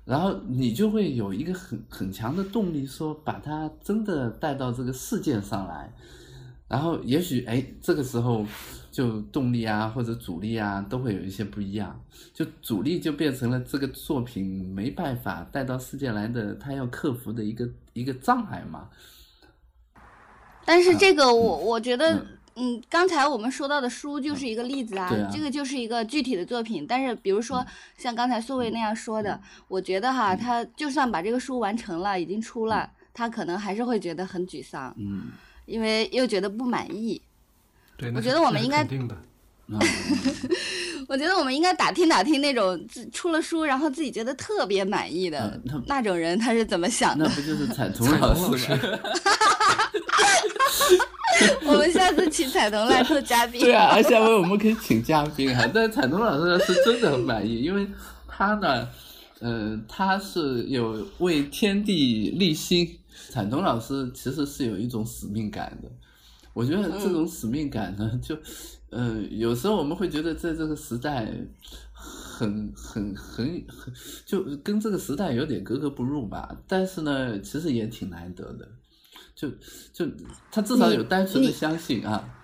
[0.04, 5.90] 然后你就会有一个很很强的动力，说把它真的带到这个世界上来。
[6.68, 8.44] 然后也许哎，这个时候
[8.92, 11.98] 就动力啊或者阻力啊都会有一些不一样，
[12.32, 18.90] 就阻力就变成了这个作品没办法带到世界来的，他要克服的一个一个障碍嘛。
[20.64, 22.24] 但是这个我我觉得，
[22.54, 26.86] 嗯，刚才我们说到的书就是一个例子啊，这个就是一个具体的作品。
[26.86, 34.94] 但是比如说像刚才苏伟那样说的，我觉得哈，他就算把这个书完成了，已经出了，他可能还是会觉得很沮丧。
[34.98, 35.32] 嗯。
[35.64, 37.22] 因为又觉得不满意，
[38.02, 38.82] 对，我觉得我们应该，
[41.08, 47.24] 我觉得我们应该打听打听那种自出了书然后自己觉得特别满意的那种人他是怎么想的？
[47.24, 48.80] 那不就是彩 童老师吗？
[51.64, 53.60] 我们下次请彩童来做嘉宾。
[53.60, 55.68] 对啊，下回我们可以请嘉宾啊。
[55.72, 57.86] 但彩童老师是真的很满意，因为
[58.28, 58.88] 他呢，
[59.40, 62.98] 呃，他是有为天地立心。
[63.30, 65.88] 彩童老师其实是有一种使命感的，
[66.52, 68.36] 我觉得这种使命感呢，就，
[68.90, 71.32] 呃，有时候我们会觉得在这个时代，
[71.92, 73.94] 很很很很，
[74.26, 76.54] 就跟这个时代有点格格不入吧。
[76.68, 78.68] 但是呢，其实也挺难得的，
[79.34, 79.48] 就
[79.92, 80.06] 就
[80.50, 82.38] 他至少有单纯的相信啊。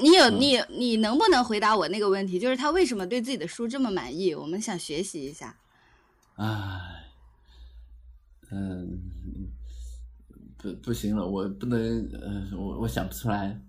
[0.00, 2.38] 你有你你能不能回答我那个问题？
[2.38, 4.34] 就是他为什么对自己的书这么满意？
[4.34, 5.56] 我们想学习一下。
[6.34, 7.06] 唉，
[8.50, 9.00] 嗯。
[10.64, 13.60] 不不行了，我不能，呃，我我想不出来。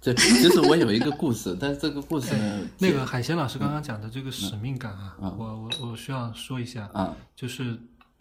[0.00, 7.78] 这其实我有一个故事，但是这个故事呢，那个海鲜老师刚刚讲的这个使命感啊，我我我需要说一下啊，就是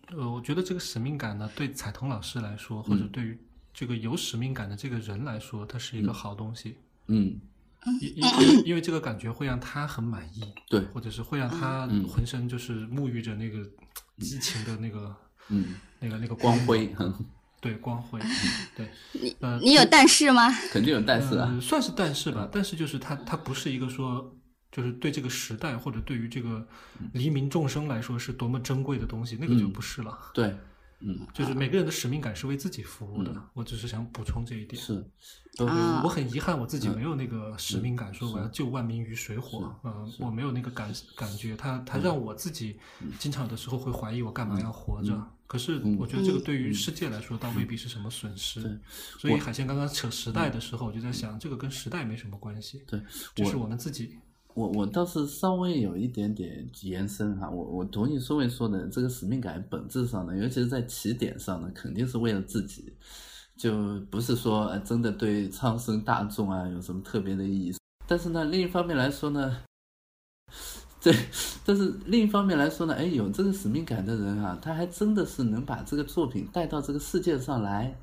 [0.10, 3.40] 呃，我觉得这个使命感呢，对彩童老师来说，或者对于
[3.74, 6.76] 这个有使命感的这个人来说，它是一个好东西。
[7.06, 7.40] 嗯，
[8.02, 13.60] 因因因为这个感觉会让他很满意，对，或者是会让他浑身就是沐浴着那个
[14.18, 15.16] 激情的那个，
[15.50, 16.94] 嗯，那个那个光辉。
[17.60, 18.20] 对光辉，
[18.76, 20.50] 对你呃，你有但是吗？
[20.72, 22.48] 肯定有但是啊，算是但是吧。
[22.52, 24.36] 但是就是它，它不是一个说，
[24.72, 26.68] 就是对这个时代或者对于这个
[27.14, 30.18] 黎民众生来说是多么珍贵的东西，那个就不是了。
[30.34, 30.56] 对。
[31.00, 34.82] 嗯，就是每个人的使命感是为自己服务的，我只是想补充这一点。
[34.82, 35.08] 是，
[36.04, 39.72] 我很遗憾我自己没有那个使命感，说我要救万民于水火。
[39.84, 42.80] 嗯，我没有那个感感觉，他他让我自己
[43.20, 45.14] 经常有的时候会怀疑我干嘛要活着。
[45.48, 48.80] 可是我觉得这个对于世界来说倒未必是什么损失。
[49.18, 52.84] 所以海鲜刚刚扯时代的时候，我就在想，这个跟时代没什么关系。
[52.86, 53.02] 对，
[53.34, 54.18] 就是我们自己。
[54.54, 62.92] 我我倒是稍微有一点点延伸哈，我我同意苏伟说的，这个使命感本质上呢，尤其是在起点上呢，肯定是为了自己，
[63.56, 67.76] 就不是说真的对苍生大众啊有什么特别的意义。
[68.08, 69.62] 但是呢，另一方面来说呢，
[71.04, 71.16] 对，
[71.64, 77.96] 但是另一方面来说呢，哎，有这个使命感的人啊，他还真的是能把这个作品带到这个世界上来。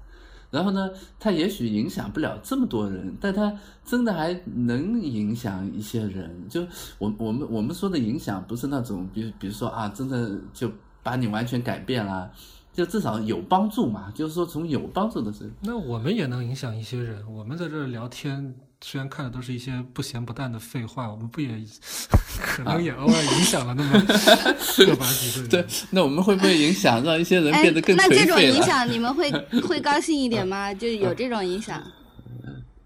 [0.51, 3.53] 然后呢，他也许影响不了这么多人，但他
[3.85, 6.31] 真的还能影响一些人。
[6.49, 6.65] 就
[6.99, 10.71] 我我们我们说的影响，不是那种，比比如说啊，真的就
[11.03, 12.31] 把你完全改变了，
[12.73, 15.51] 就至少有帮助嘛，就是说从有帮助的事。
[15.61, 17.29] 那我们也能影响一些人。
[17.29, 18.55] 我们在这儿聊天，
[18.87, 21.49] 虽然看的都是一些不咸不淡的废话，我们不也
[22.38, 25.49] 可能也偶尔影响了那么个把几个人？
[25.49, 28.38] 对，那我们会不会影响让一些人哎变得更，那这种？
[28.38, 29.31] 影响你们会
[29.66, 30.73] 会高兴一点吗？
[30.75, 31.83] 就有这种影响，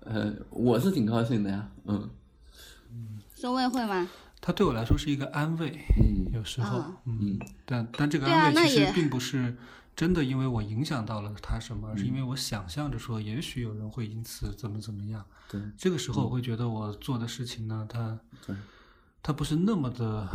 [0.04, 2.08] 呃，我是挺高兴的呀，嗯
[3.34, 4.08] 宋卫会吗？
[4.40, 9.56] 他对我来说是一个安慰，嗯有时候，啊嗯，嗯但但这个安慰其实并不是
[9.98, 15.26] 真的因为我影响到了他什么，而是因为我想象着说，也许有人会因此怎么怎么样。
[15.50, 18.54] 对这个时候我会觉得我做的事情呢，它对，
[19.20, 20.28] 它不是那么的，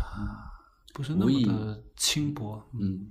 [0.93, 2.61] 不是那么的轻薄。
[2.73, 3.07] 嗯，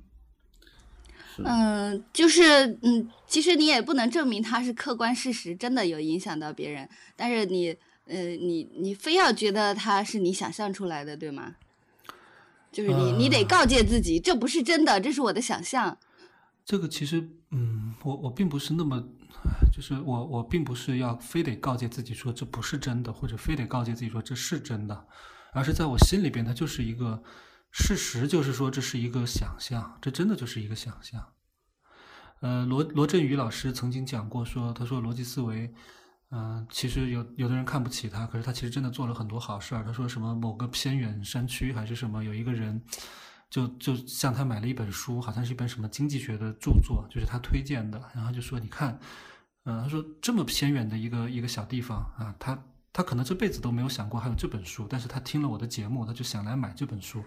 [1.35, 6.87] 是嗯，就是嗯，其实你也不能证明它是客观事实，真的有影响到别人，
[7.17, 11.55] 但是你呃，你你非要觉得它是你想象出来的，对吗？
[12.71, 15.97] 就是你你得呃告诫自己，这不是真的，这是我的想象。
[16.65, 19.03] 这个其实，嗯，我我并不是那么，
[19.73, 25.07] 就是我我并不是要非得告诫自己说这不是真的，或者非得告诫自己说这是真的，
[25.53, 27.23] 而是在我心里边，它就是一个
[27.71, 31.25] 事实，就是说这是一个想象，这真的就是一个想象。
[32.41, 35.73] 呃，罗罗振宇老师曾经讲过说，他说逻辑思维，
[36.31, 39.85] 嗯、其实有有的人看不起他，可是他其实真的做了很多好事儿。
[39.85, 42.83] 他说什么某个偏远山区还是什么，有一个人
[43.53, 48.99] 就就向他买了一本书，好像是一本什么经济学的著作，就是他推荐的，然后就说你看，
[49.65, 52.59] 嗯、他说这么偏远的一个一个小地方啊，他
[52.95, 57.23] 他可能这辈子都没有想过还有这本书，但是他听了我的节目，他就想来买这本书，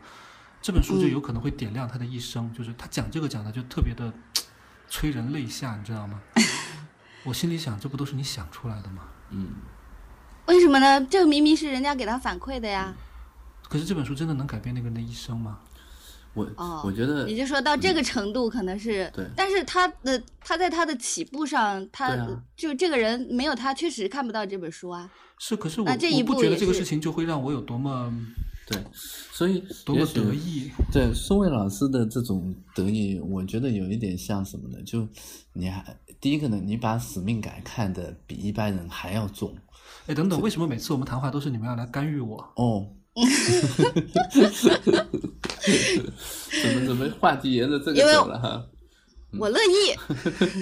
[0.64, 4.12] 这本书就有可能会点亮他的一生，就是他讲这个讲的就特别的
[4.90, 6.20] 催人泪下，你知道吗？
[7.24, 9.04] 我心里想，这不都是你想出来的吗？
[9.30, 9.50] 嗯，
[10.48, 11.06] 为什么呢？
[11.06, 12.96] 这个明明是人家给他反馈的呀。
[13.70, 15.60] 可是这本书真的能改变那个人的一生吗？
[16.36, 25.10] 我哦我觉得也就是说到这个程度，可能是，对但是他的他在他的起步上，他、啊就这个人没有他，确实看不到这本书啊。
[25.40, 28.14] 是，可是我那这一我不觉得这个事情就会让我有多么
[28.68, 28.78] 对，
[29.32, 30.70] 所以多么得意。
[30.92, 34.82] 对宋卫老师的这种得意，我觉得有一点像什么呢？
[34.84, 35.08] 就
[35.54, 39.56] 你还第一个呢，你把使命感看得比一般人还要重
[40.08, 42.38] 哎，等等，为什么每次我们谈话都是你们要来干预我？
[42.56, 42.88] 哦。
[46.62, 48.66] 怎么怎么话题沿着这个走了哈？
[49.40, 49.96] 我乐意，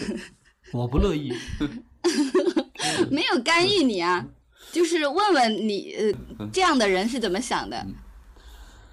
[0.73, 1.33] 我不乐意。
[3.09, 4.25] 没有干预你啊，
[4.71, 5.95] 就是问问你
[6.51, 7.85] 这样的人是怎么想的。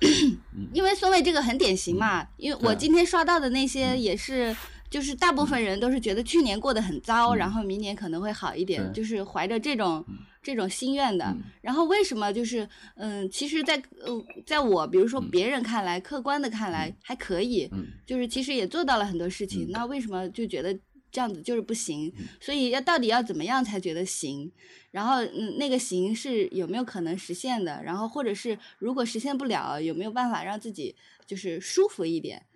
[0.72, 4.56] 因为宋卫这个很典型嘛，因为我今天刷到的那些也是，
[4.88, 7.36] 就是大部分人都是觉得去年过得很糟，嗯。
[7.36, 8.92] 然后明年可能会好一点，对。
[8.94, 10.04] 就是怀着这种
[10.42, 11.24] 这种心愿的。
[11.26, 20.72] 嗯然后为什么就是嗯，其实在，呃，在我比如说别人看来，客观的看来还可以，嗯就是其实也做到了很多事情，嗯那为什么就觉得
[21.12, 22.12] 这样子就是不行？
[22.40, 24.50] 所以要到底要怎么样才觉得行？
[24.90, 27.82] 然后嗯，那个行是有没有可能实现的？
[27.84, 32.46] 然后或者是如果实现不了，有没有办法让自己就是舒服一点？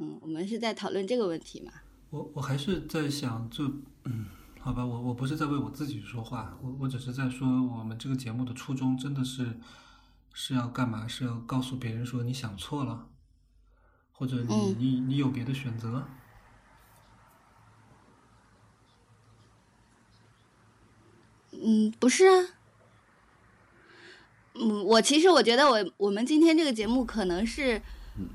[0.00, 1.72] 嗯，我们是在讨论这个问题嘛？
[2.10, 3.64] 我我还是在想，就
[4.04, 4.26] 嗯，
[4.62, 9.58] 好吧，我我不是在为我自己说话，我我只是在说，我们这个节目的初衷真的是
[10.34, 11.08] 是要干嘛？
[11.08, 13.08] 是要告诉别人说你想错了，
[14.12, 16.06] 或者你、嗯你你有别的选择。
[21.52, 22.46] 嗯，不是啊。
[24.54, 27.80] 嗯，我其实我觉得我我们今天这个节目可能是，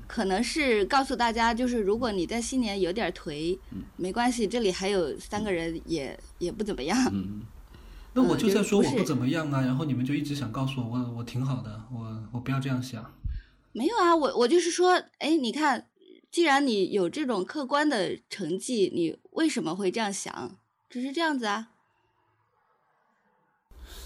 [0.06, 3.58] 可能是告诉大家，就是如果你在新年有点颓，
[3.96, 6.98] 没关系，这里还有三个人也也不怎么样。
[7.12, 7.42] 嗯，
[8.14, 13.04] 那我嗯就在说我不怎么样啊，然后你们就一直想告诉我，我我挺好的，我我不要这样想。
[13.72, 15.86] 没有啊，我我就是说，哎，你看，
[16.30, 20.56] 既然你有这种客观的成绩，你为什么会这样想？
[20.88, 21.68] 只是这样子啊。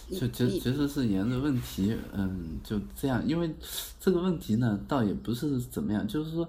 [0.09, 3.55] 你就其你其实是沿着问题，嗯，就这样，因为
[4.01, 6.49] 这个问题呢，倒也不是怎么样，就是说，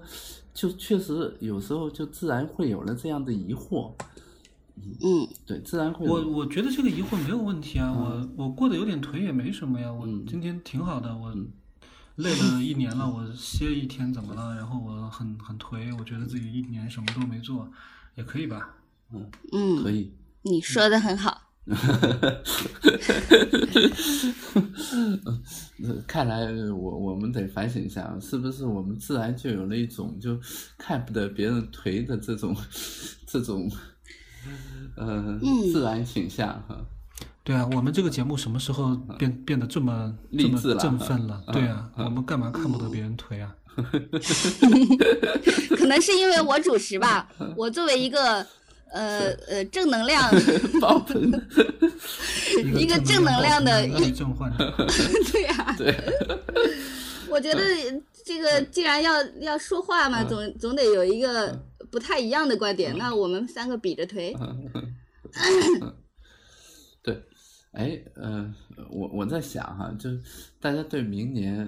[0.52, 3.92] 就确实有时候就自然会有了这样的疑惑，
[4.76, 11.48] 嗯对，自然会我我觉得这个疑惑没有问题啊，我我过得有点颓也没什么呀，我嗯今天挺好的，我嗯
[12.16, 14.54] 累了一年了，我歇一天怎么了？
[14.56, 17.70] 然后我很很颓，我觉得自己一年什么都没做，
[18.16, 18.74] 也可以吧？
[19.12, 20.12] 嗯嗯，可以。
[20.42, 21.41] 你说的很好。
[25.84, 30.38] 呃 看来我我们得反省一下，是不是我们自然就有了一种就
[30.78, 32.56] 看不得别人颓的这种
[33.26, 33.70] 这种
[34.96, 36.84] 呃嗯自然倾向哈。
[37.44, 41.42] 对啊，我们这个节目什么时候变变得这么这么励志了振奋了？
[41.48, 43.54] 嗯对啊，嗯我们干嘛看不得别人颓啊？
[45.76, 48.46] 可能是因为我主持吧，我作为一个
[48.92, 50.30] 呃呃正能量
[50.80, 51.22] 爆棚，
[52.78, 54.74] 一个正能量的抑郁症患者，
[55.32, 55.94] 对呀、对，
[57.28, 57.60] 我觉得
[58.24, 61.58] 这个既然要要说话嘛，总总得有一个
[61.90, 62.96] 不太一样的观点。
[62.98, 64.36] 那我们三个比着推，
[67.02, 67.20] 对，
[67.72, 68.54] 哎，呃，
[68.90, 70.20] 我我在想哈，就是
[70.60, 71.66] 大家对明年，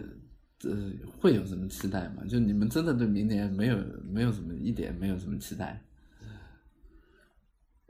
[0.64, 2.22] 呃，会有什么期待吗？
[2.28, 3.76] 就你们真的对明年没有
[4.12, 5.82] 没有什么一点没有什么期待？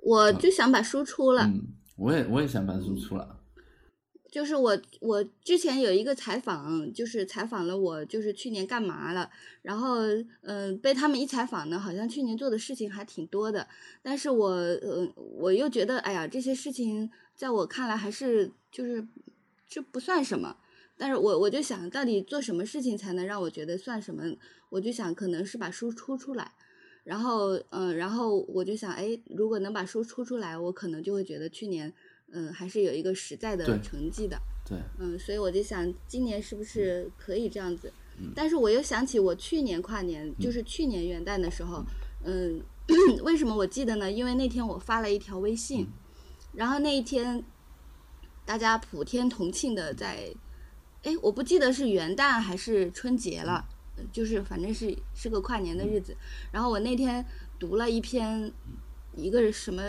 [0.04, 1.42] 我就想把书出了。
[1.44, 1.62] 嗯，
[1.96, 3.40] 我也我也想把书出了。
[4.30, 9.30] 就是我，我之前有一个采访，就是采访了我，就是去年干嘛了，
[9.62, 9.98] 然后，
[10.42, 13.68] 嗯、被他们一采访呢，好像去年做的事情还挺多的，
[14.02, 19.06] 但是我，呃，我又觉得，哎呀，这些事情在我看来还是就是
[19.68, 20.56] 这不算什么，
[20.98, 24.24] 但是我我就想到底做什么事情才能让我觉得算什么，
[24.70, 26.50] 我就想可能是把书出出来，
[27.04, 31.92] 然后，嗯、然后我就想，哎，如果能把书出出来，我可能就会觉得去年。
[32.36, 34.36] 嗯，还是有一个实在的成绩的，
[34.68, 37.92] 对，嗯，所以我就想今年是不是可以这样子？
[38.34, 41.84] 但是我又想起我去年跨年，就是去年元旦的时候，
[42.24, 42.60] 嗯，
[43.22, 44.10] 为什么我记得呢？
[44.10, 45.86] 因为那天我发了一条微信，
[46.54, 47.44] 然后那一天
[48.44, 50.34] 大家普天同庆的在，
[51.04, 53.64] 哎，我不记得是元旦还是春节了，
[54.12, 56.16] 就是反正是是个跨年的日子。
[56.52, 57.24] 然后我那天
[57.58, 58.52] 读了一篇
[59.14, 59.82] 一个什么，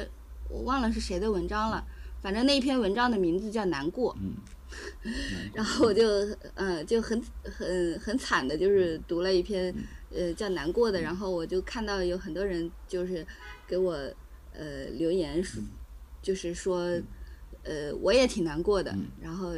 [0.50, 1.86] 我忘了是谁的文章了。
[2.22, 4.16] 反正那一篇文章的名字叫《难过》，
[5.54, 9.72] 然后我就嗯、呃、就很很很惨的，就是读了一篇
[10.12, 13.24] 呃叫《难过》的，然后我就看到有很多人就是
[13.68, 13.94] 给我
[14.54, 15.62] 呃留言说，
[16.20, 17.00] 就是说
[17.62, 19.50] 呃我也挺难过的，然后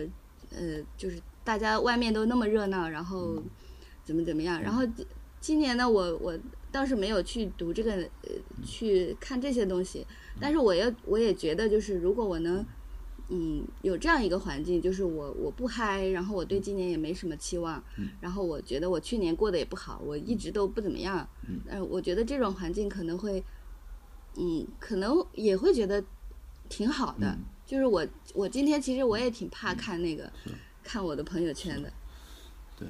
[0.51, 3.41] 呃就是大家外面都那么热闹，然后
[4.07, 4.81] 怎么怎么样，然后
[5.41, 6.39] 今年呢我我
[6.71, 8.31] 倒是没有去读这个呃
[8.65, 10.07] 去看这些东西。
[10.39, 12.65] 但是我也我也觉得，就是如果我能，
[13.27, 17.83] 嗯，有这样一个环境，就是我我不嗨，然后我对今年也没什么期望，
[18.21, 23.43] 然后我觉得我去年过得也不好，我一直都不怎么样，嗯，我觉得这种环境可能会，
[24.37, 26.01] 嗯，可能也会觉得
[26.69, 27.37] 挺好的。
[27.65, 30.31] 就是我我今天其实我也挺怕看那个，
[30.83, 31.91] 看我的朋友圈的。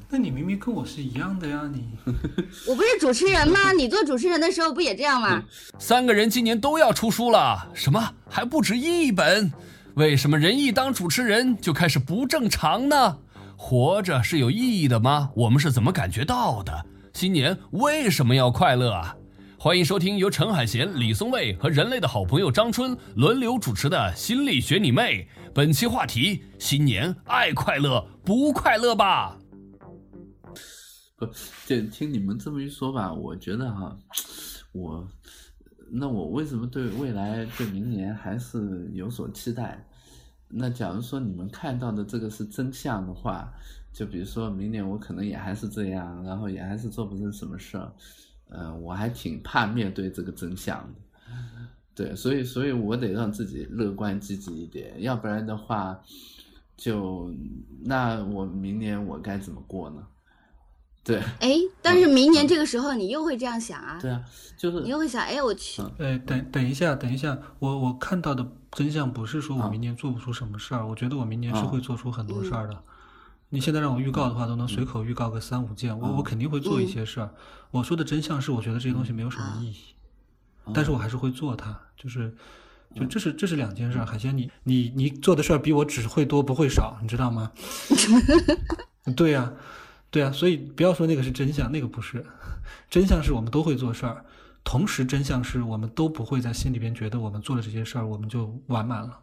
[0.09, 1.87] 那你明明跟我是一样的呀，你
[2.67, 3.71] 我不是主持人吗？
[3.77, 5.41] 你做主持人的时候不也这样吗？
[5.79, 9.51] 三个人今年都要出书了，什么还不止一本？
[9.95, 13.17] 为什么人一当主持人就开始不正常呢？
[13.55, 15.29] 活着是有意义的吗？
[15.35, 16.85] 我们是怎么感觉到的？
[17.13, 19.15] 新年为什么要快乐啊？
[19.59, 25.27] 欢迎收听由陈海贤、李松蔚和人类的好朋友张春轮流主持的《心理学你妹》。
[25.51, 29.35] 本期话题：新年爱快乐不快乐吧？
[31.17, 31.25] 不，
[31.65, 33.97] 就听你们这么一说吧，我觉得哈，
[34.71, 35.05] 我
[35.89, 39.83] 那我为什么对未来、对明年还是有所期待？
[40.47, 43.51] 那假如说你们看到的这个是真相的话，
[43.91, 47.91] 就比如说明年我可能也还是这样，然后也还是做不成什么事儿，
[48.49, 51.33] 呃，我还挺怕面对这个真相的。
[51.95, 55.99] 对，所以，所以我得让自己乐观积极一点，要不然的话，
[56.77, 57.33] 就
[57.83, 60.07] 那我明年我该怎么过呢？
[61.07, 63.97] 对，哎，但是明年这个时候你又会这样想啊？
[64.01, 64.21] 对啊，
[64.57, 72.77] 就是你又会想，哎，我去，哎，等等一下，等一下，我我看到的真相不是说我明年做不出什么事儿，我觉得我明年是会做出很多事儿的。
[73.49, 77.29] 你现在让我预告的话，都能随口预告个三五件，我我肯定会做一些事儿。
[77.71, 79.75] 我说的真相是，我觉得这些东西没有什么意义，
[80.73, 82.35] 但是我还是会做它，就是。
[82.95, 87.51] 就这是这是两件事，海鲜你你你做的事儿比我只会多不会少，你知道吗？
[89.15, 89.53] 对呀、啊，
[90.09, 92.25] 对、啊，所以不要说那个是真相，那个不是，
[92.89, 94.25] 真相是我们都会做事儿，
[94.63, 99.19] 同时真相是我们都不会在心里边觉得我们做了这些事儿我们就完满了。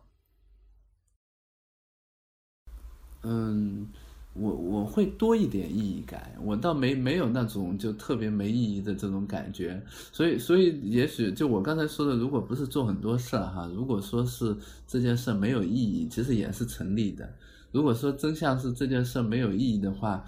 [3.23, 3.89] 嗯。
[4.37, 14.57] 我我会多一点意义感，我倒没没有那种就特别没意义的这种感觉，所以所以也许就我刚才说的，如果不是做很多事儿哈，如果说是
[14.89, 17.33] 这件事没有意义，其实也是成立的。
[17.71, 20.25] 如果说真相是这件事没有意义的话，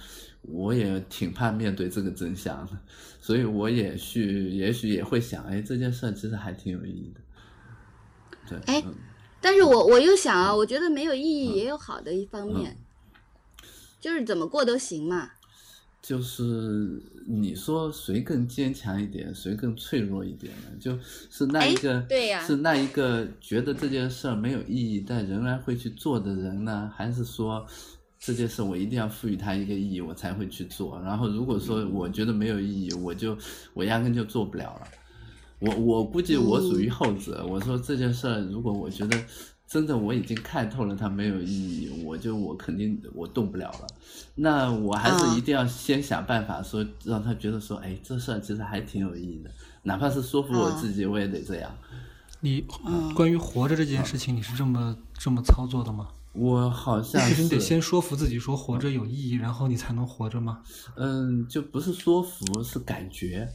[0.49, 2.73] 我也挺怕面对这个真相的，
[3.21, 7.21] 所以我也许也许也会想，哎，这件事其实还挺有意义的。
[8.49, 8.95] 对，哎，嗯、
[9.41, 12.73] 但是我我又想啊，我觉得没有意义也有好的一方面。
[12.73, 12.83] 嗯
[13.99, 15.31] 就是怎么过都行嘛。
[16.01, 20.69] 就是你说谁更坚强一点，谁更脆弱一点呢？
[20.79, 20.97] 就
[21.29, 27.67] 是那一个，对呀，是那一个觉得这件事儿没有意义，但仍然会去做的人呢，还是说
[28.19, 31.01] 这件事我一定要赋予它一个意义，我才会去做。
[31.03, 33.37] 然后如果说我觉得没有意义，我就
[33.75, 34.89] 我压根就做不了了。
[35.59, 37.47] 我我估计我属于后者。
[37.47, 39.19] 我说这件事儿，如果我觉得
[39.67, 43.87] 真的我已经看透了它没有意义，我就我肯定我动不了了。
[44.35, 49.51] 那我还是一定要先想办法说让他觉得说，哎，这事儿其实还挺有意义的，
[49.83, 51.71] 哪怕是说服我自己，我也得这样。
[52.41, 52.65] 你
[53.15, 56.09] 关于活着这件事情，你是这么这么操作的吗？
[56.37, 60.63] 我好像是你得先说服自己说活着有意义，然后你才能活着吗？
[60.97, 63.49] 嗯，就不是说服，是感觉。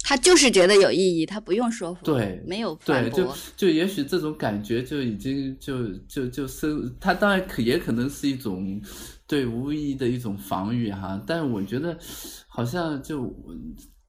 [0.00, 8.80] 他就是觉得有意义，他不用说服，对，没有对，就就也许这种感觉就已经就就就生，他当然可也可能是一种
[9.26, 11.98] 对无意义的一种防御哈，但我觉得
[12.46, 13.34] 好像就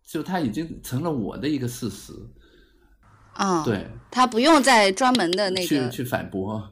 [0.08, 2.14] 就他已经成了我的一个事实，
[3.34, 6.72] 啊，对，他不用再专门的那个去去反驳，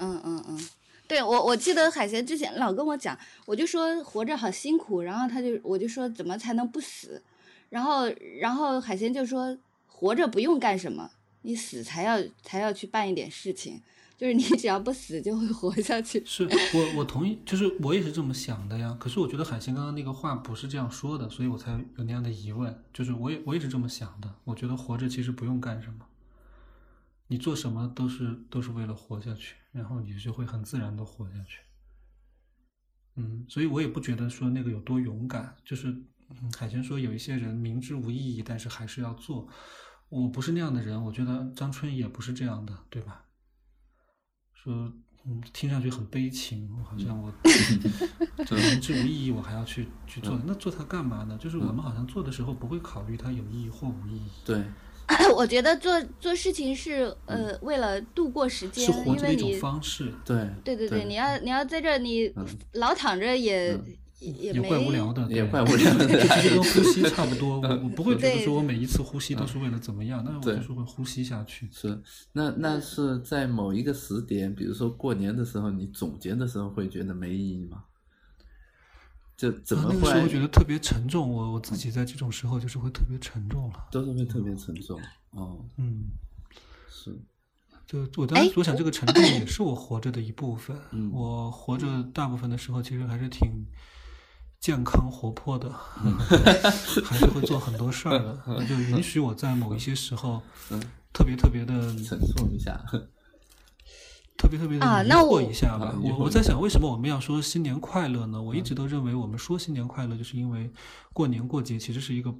[0.00, 0.68] 嗯嗯嗯，
[1.06, 7.22] 对我我记得海贤之前老跟我讲，我就说活着好辛苦，然后他就我就说怎么才能不死。
[7.68, 11.08] 然后，然后海贤就说：“活着不用干什么，
[11.42, 13.80] 你死才要才要去办一点事情。
[14.18, 18.96] 就是你只要不死，就会活下去。”是我我同意，就是我也是这么想的呀。
[18.98, 22.82] 可是我觉得海贤刚刚那个话不是这样说的，所以我才有那样的疑问。
[22.92, 24.34] 就是我也我也是这么想的。
[24.42, 26.04] 我觉得活着其实不用干什么，
[27.28, 31.60] 你做什么都是都是为了活下去，然后你就会很自然的活下去。
[33.16, 35.94] 嗯，所以我也不觉得说那个有多勇敢，就是。
[36.56, 39.48] 海泉说：“有一些人明知无意义，但是还是要做。
[40.08, 43.24] 我不是那样的人，我觉得张春也不是这样的，对吧？
[44.54, 44.72] 说，
[45.24, 47.34] 嗯，听上去很悲情，好像我
[48.70, 50.40] 明知无意义，我还要去去做。
[50.46, 51.36] 那做它干嘛呢？
[51.36, 54.30] 就是我们好像做的时候不会考虑它有意义或无意义。
[54.44, 54.64] 对，
[55.36, 60.12] 我觉得做做事情是呃为了度过时间，是活着的一种方式。
[60.24, 62.32] 对，对对对，你要你要在这你
[62.72, 63.78] 老躺着也。”
[64.20, 67.58] 也也怪无聊的，也怪无聊的，其实跟呼吸差不多。
[67.66, 71.66] 我我不会觉得说我每一次呼吸都是为了怎么样，那我就是会呼吸下去。
[71.72, 71.98] 是，
[72.34, 77.82] 那那是在某一个时点，比如说过年的时候，你总结的时候会觉得没意义吗？
[79.40, 79.94] 就怎么会？
[79.94, 81.32] 那个时候觉得特别沉重。
[81.32, 85.00] 我我自己在这种时候就是会特别沉重了，都是会特别沉重。
[85.30, 86.04] 哦，嗯，
[86.88, 87.18] 是。
[87.86, 90.76] 就我当时我想，这个沉重也是我活着的一部分。
[91.10, 93.66] 我活着大部分的时候，其实还是挺。
[94.60, 100.42] 健康活泼的， 还是会做很多事儿的，就允许我在某一些时候，
[101.14, 102.78] 特别特别的沉重一下，
[104.40, 105.94] 特别特别的疑惑一下吧。
[106.02, 108.40] 我我在想，为什么我们要说新年快乐呢？
[108.40, 110.70] 我一直都认为，我们说新年快乐，就是因为
[111.12, 112.34] 过年过节其实是一个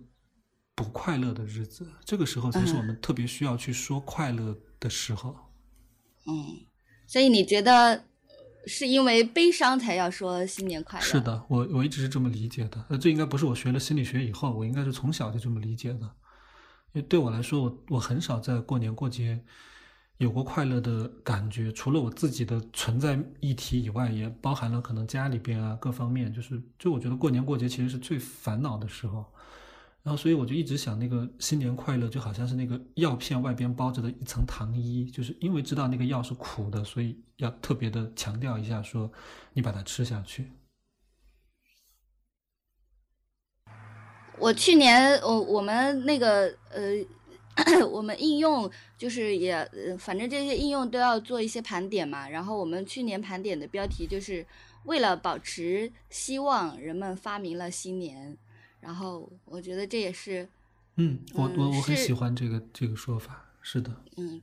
[0.74, 5.36] 不快乐的日子，这个时候才是我们特别需要去说快乐的时候。
[6.26, 6.64] 嗯，
[7.07, 8.05] 所以你觉得？
[8.66, 11.05] 是因为悲伤才要说新年快乐。
[11.05, 12.84] 是的，我我一直是这么理解的。
[12.90, 16.01] 呃，这应该不是我学了心理学以后，我应该是从小就这么理解的。
[16.92, 19.42] 因为对我来说，我我很少在过年过节
[20.21, 26.31] 有过快乐的感觉，除了我自己的存在议题以外，也包含了可能家里边啊各方面。
[26.31, 29.25] 就是，就我觉得过年过节其实是最烦恼的时候。
[30.03, 39.11] 然后，所以我就一直想，那个新年快乐就好像是那个药片外边包着的一层糖衣，就是因为知道那个药是苦的，所以要特别的强调一下，说
[39.55, 40.53] 你把它吃下去。
[44.39, 46.93] 我去年，我我们那个呃，
[47.90, 52.28] 我们应用就是也，反正这些应用都要做一些盘点嘛。
[52.28, 54.46] 然后我们去年盘点的标题就是
[54.84, 58.36] 为了保持希望，人们发明了新年。
[58.80, 60.48] 然后我觉得这也是，
[60.96, 64.40] 嗯，我我我很喜欢这个这个说法，是的，嗯，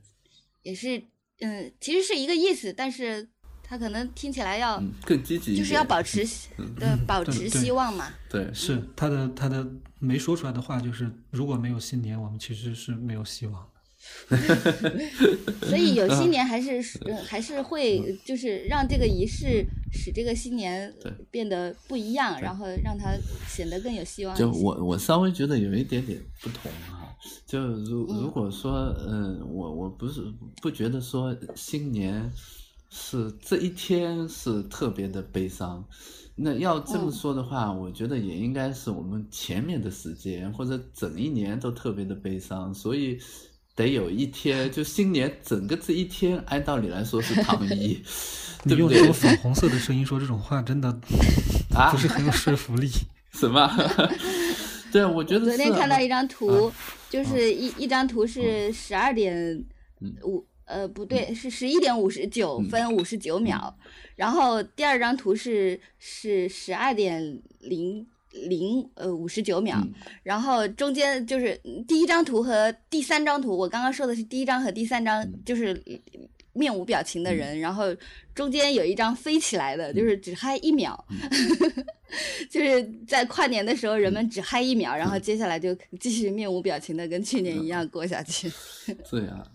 [0.62, 1.02] 也是，
[1.40, 3.28] 嗯，其实是一个意思，但是
[3.68, 6.26] 他可能听起来要更积极，就是要保持
[6.76, 9.66] 的保持希望嘛，对，是他的他的
[9.98, 13.68] 没说出来的话就是，如果没有新年，我们其实是没有希望。
[15.68, 16.80] 所以有新年还是
[17.26, 20.90] 还是会就是让这个仪式使这个新年
[21.30, 23.12] 变得不一样，然后让它
[23.48, 24.34] 显得更有希望。
[24.36, 27.12] 就我我稍微觉得有一点点不同哈，
[27.44, 30.22] 就如如果说嗯，我我不是
[30.62, 32.30] 不觉得说新年
[32.90, 35.84] 是这一天是特别的悲伤，
[36.34, 43.18] 那要这么说的话，我觉得也应该是我们前面的时间或者整一年都特别的悲伤，所以。
[43.78, 47.96] 得有一天，就新年整个这一天，按道理来说是 躺一。
[48.64, 50.88] 你用这种粉红色的声音说这种话，真的
[51.72, 52.90] 啊不是很有说服力。
[53.30, 53.70] 什么？
[54.90, 56.72] 对，我觉得昨天看到一张图，
[57.08, 59.64] 就是一一张图是十二点
[60.24, 63.74] 五呃，不对，是十一点五十九分五十九秒。
[64.16, 69.82] 然后第二张图是是十二点零零呃五十九秒。
[70.22, 75.82] 然后中间就是第一张图和第三张图，我刚刚说的是第一张和第三张，就是
[76.52, 77.58] 面无表情的人。
[77.58, 77.84] 然后
[78.34, 81.02] 中间有一张飞起来的，就是只嗨一秒，
[82.50, 88.52] 就是在跨年的时候人们只嗨一秒，然后接下来就继续面无表情的跟去年一样过下去。
[89.10, 89.48] 这样。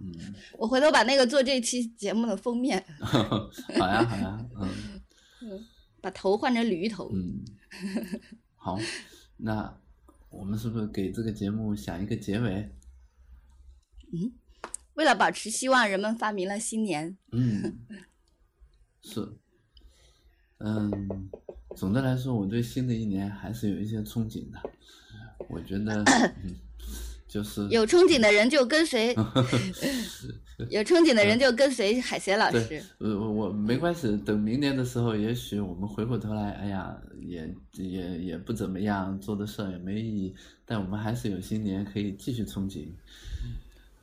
[0.00, 2.82] 嗯，我回头把那个做这期节目的封面。
[2.98, 4.68] 好呀，好呀，嗯。
[5.42, 5.66] 嗯，
[6.00, 7.10] 把头换成驴头。
[7.14, 7.44] 嗯。
[8.56, 8.78] 好，
[9.36, 9.78] 那
[10.30, 12.70] 我们是不是给这个节目想一个结尾？
[14.12, 14.32] 嗯，
[14.94, 17.16] 为了保持希望，人们发明了新年。
[17.32, 17.78] 嗯。
[19.02, 19.36] 是。
[20.58, 20.90] 嗯，
[21.76, 24.58] 总的来说，我对新的一年还是有一些憧憬的。
[25.48, 26.04] 我觉得。
[27.30, 29.14] 就是有憧憬的人就跟随，
[30.68, 32.82] 有憧憬的人就跟随海贤老师。
[32.98, 40.34] 呃，我没关系，等明年的时候，也许我们回过头来，哎呀，也也也不怎么样，做的事儿也没意义，
[40.66, 42.88] 但我们还是有新年可以继续憧憬。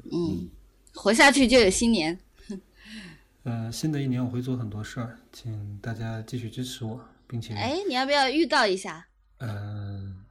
[0.09, 0.47] 嗯，
[0.93, 2.17] 活下去就有新年。
[3.43, 6.97] 呃，新的一年我会做很多事儿，请大家继续支持我，
[7.27, 7.53] 并且。
[7.55, 9.05] 哎，你要不要预告一下？
[9.39, 10.23] 嗯。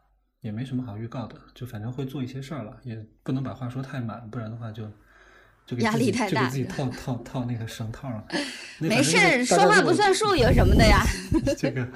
[0.47, 4.89] 也没什么好预告的，就反正会做一些事儿了，也不能把话说太满，不然的话就
[5.67, 8.25] 就给自己就给自己套套套那个绳套了。
[8.79, 11.03] 没事，说话不算数，有什么的呀？
[11.59, 11.87] 这个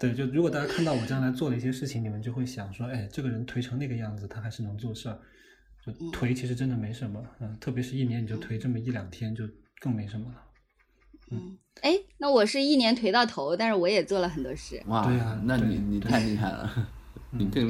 [0.00, 5.18] 对，就如果大家看到我将来做的一些事情，你们就会想说，哎，这个人颓成那个样子，他还是能做事儿。
[5.84, 9.44] 就颓其实真的没什么，嗯，特别是一年你就颓这么一两天，就
[9.80, 10.42] 更没什么了。
[11.30, 14.82] 嗯，哎，那我是一年颓到头，但是我也做了很多事。
[14.86, 16.88] 哇，对呀，那你你太厉害了。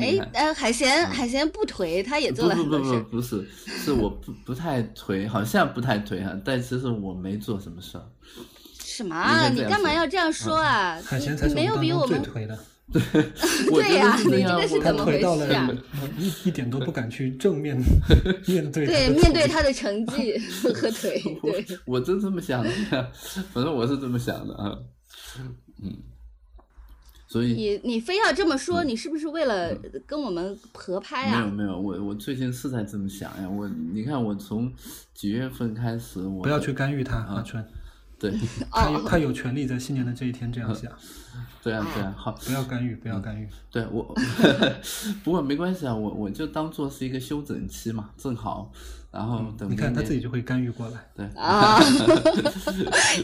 [0.00, 2.84] 哎，呃，海贤，海贤不颓，他也做了很多事。
[2.84, 8.04] 不不不，不是，是我不不太颓，好像不太颓哈，但其实我没做什么事儿。
[8.78, 9.48] 什么？
[9.50, 11.00] 你干嘛要这样说啊？
[11.04, 12.58] 海贤才是没有比我们最颓的。
[12.90, 13.02] 对，
[13.68, 15.68] 对呀，你这个是怎么回事啊？
[16.16, 17.76] 一一点都不敢去正面
[18.46, 18.86] 面对。
[18.86, 20.38] 对，面对他的成绩
[20.72, 21.22] 和腿。
[21.42, 22.70] 对，我真这么想的，
[23.52, 24.78] 反正我是这么想的啊。
[25.82, 25.94] 嗯。
[27.30, 29.74] 所以你你非要这么说，你是不是为了
[30.06, 31.40] 跟我们合拍啊？
[31.42, 33.46] 没有没有，我我最近是在这么想呀。
[33.46, 34.72] 我你看，我从
[35.12, 37.62] 几月份开始，我不要去干预他，阿春。
[38.18, 38.32] 对，
[38.72, 40.90] 他有他有权利在新年的这一天这样想。
[41.62, 43.46] 对啊对啊，好， 不要干预，不要干预。
[43.70, 44.02] 对我，
[45.22, 48.72] 不过没关系啊，我我就当做是一个休整期嘛，正好。
[49.10, 51.80] 然后等你看他自己就会干预过来，对 啊，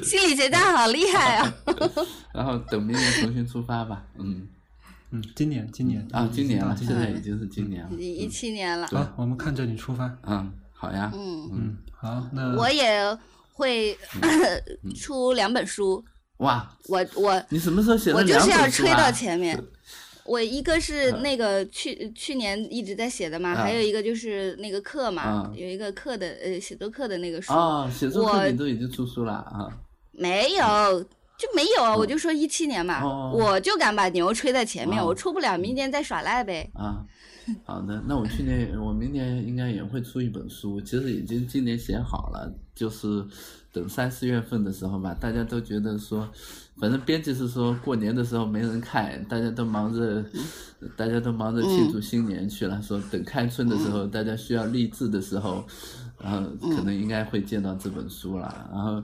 [0.03, 1.55] 心理学家好厉害啊！
[2.33, 4.49] 然后等明年重新出发吧，嗯
[5.11, 8.87] 嗯，今年今年啊，今年了，现在已经是今年了，已经一七年了。
[8.89, 13.17] 好，我们看着你出发，嗯，好呀，嗯嗯，好，那我也
[13.53, 13.97] 会
[14.97, 16.03] 出两本书。
[16.39, 18.17] 哇，我我你什么时候写的？
[18.17, 19.63] 我就是要吹到前面。
[20.27, 27.53] 我一个是那个去去年一直在写的嘛，还有一个就是那个课嘛，有一个课的呃写作课的那个书。
[27.53, 29.69] 啊，写作课你都已经出书了啊？
[30.13, 31.03] 没有，
[31.37, 36.71] 就没有，我就说一七年嘛，我就敢把牛吹在前面，我出不了，明年再耍赖呗。
[36.75, 37.05] 啊，
[37.65, 43.25] 好的，那我去年我明年应该也会出一本书，其实已经今年写好了，就是
[43.73, 46.29] 等三四月份的时候吧，大家都觉得说。
[46.77, 50.25] 反正编辑是说过年的时候没人看，大家都忙着，
[50.97, 52.83] 大家都忙着庆祝新年去了。
[52.83, 55.65] 说等开春的时候，大家需要励志的时候，
[56.19, 58.69] 然后可能应该会见到这本书了。
[58.73, 59.03] 然后，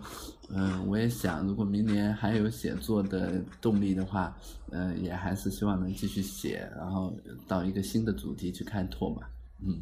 [0.51, 4.37] 嗯，我也想，如果明年还有写作的动力的话，
[4.71, 9.23] 嗯，也还是希望能继续写，然后到一个新的主题去开拓嘛。
[9.63, 9.81] 嗯。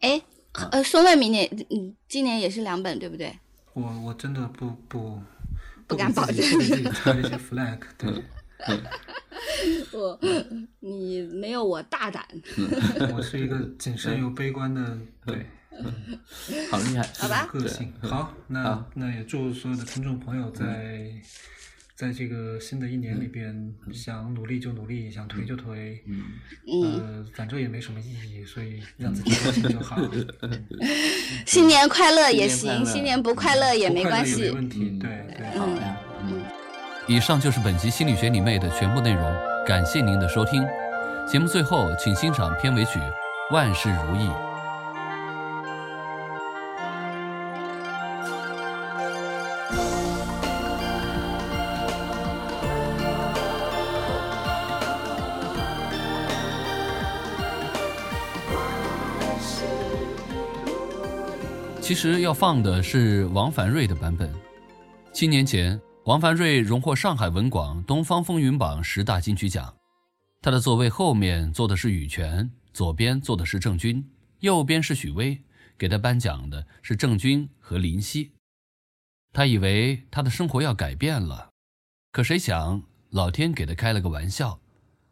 [0.00, 0.22] 哎，
[0.70, 3.38] 呃，说了明年，嗯，今年也是两本，对不对？
[3.74, 5.18] 我我真的不不。
[5.88, 6.36] 不敢保证。
[6.94, 8.10] 插一些 flag，对。
[9.92, 10.18] 我，
[10.80, 12.24] 你没有我大胆。
[13.14, 15.44] 我是一个谨慎又悲观的，对。
[16.70, 17.08] 好厉害。
[17.18, 17.46] 好吧。
[17.50, 21.12] 个性好，那那也祝所有的听众朋友在。
[21.94, 26.00] 在这个新的一年里边，想努力就努力，想推就颓，
[26.66, 29.96] 呃，反正也没什么意义，所以让自己开心就好。
[31.46, 34.44] 新年快乐也行，新年不快乐也没关系。
[34.44, 35.46] 没问题，对对。
[35.56, 36.42] 好呀，嗯。
[37.06, 39.32] 以上就是本集心理学你妹的全部内容，
[39.64, 40.66] 感谢您的收听。
[41.28, 42.98] 节目最后，请欣赏片尾曲
[43.52, 44.26] 《万事如意》。
[61.92, 64.32] 其实要放的是王凡瑞的版本。
[65.12, 69.76] 七年前，王凡瑞荣获上海文广东方风云榜十大金曲奖。
[70.40, 74.02] 他的座位后面坐的是羽泉，左边坐的是郑钧，
[74.40, 75.38] 右边是许巍。
[75.76, 78.32] 给他颁奖的是郑钧和林夕。
[79.34, 81.50] 他以为他的生活要改变了，
[82.10, 84.58] 可谁想老天给他开了个玩笑。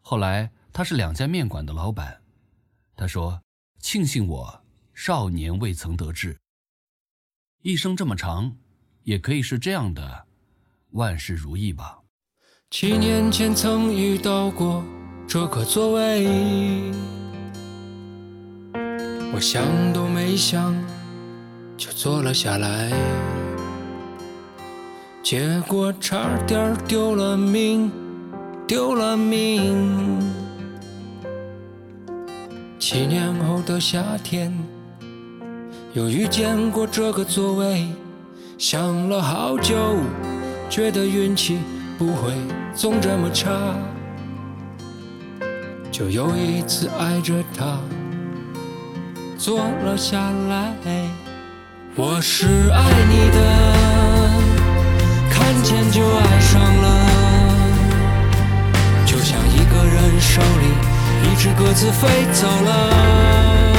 [0.01, 2.23] 后来他是两家面馆的老板。
[2.95, 3.39] 他说
[3.77, 4.63] ：“庆幸我
[4.95, 6.40] 少年未曾得志。
[7.63, 8.53] 一生这么长，
[9.03, 10.25] 也可以是这样的，
[10.91, 11.99] 万事如意吧。”
[12.71, 14.83] 七年前曾遇到过
[15.27, 16.25] 这个座位，
[19.33, 20.73] 我想都没想
[21.77, 22.89] 就坐了下来，
[25.21, 27.91] 结果差点丢了命，
[28.67, 30.19] 丢了命。
[32.79, 34.51] 七年后的夏天，
[35.93, 37.85] 又遇见过这个座位，
[38.57, 39.75] 想了好久，
[40.69, 41.59] 觉得运气
[41.97, 42.31] 不会
[42.73, 43.51] 总这么差，
[45.91, 47.77] 就又一次挨着他
[49.37, 50.17] 坐了下
[50.47, 50.73] 来。
[51.97, 53.37] 我是爱你的，
[55.29, 56.87] 看见就爱上了，
[59.05, 60.71] 就像一个人手里。
[61.23, 63.70] 一只鸽子飞走了，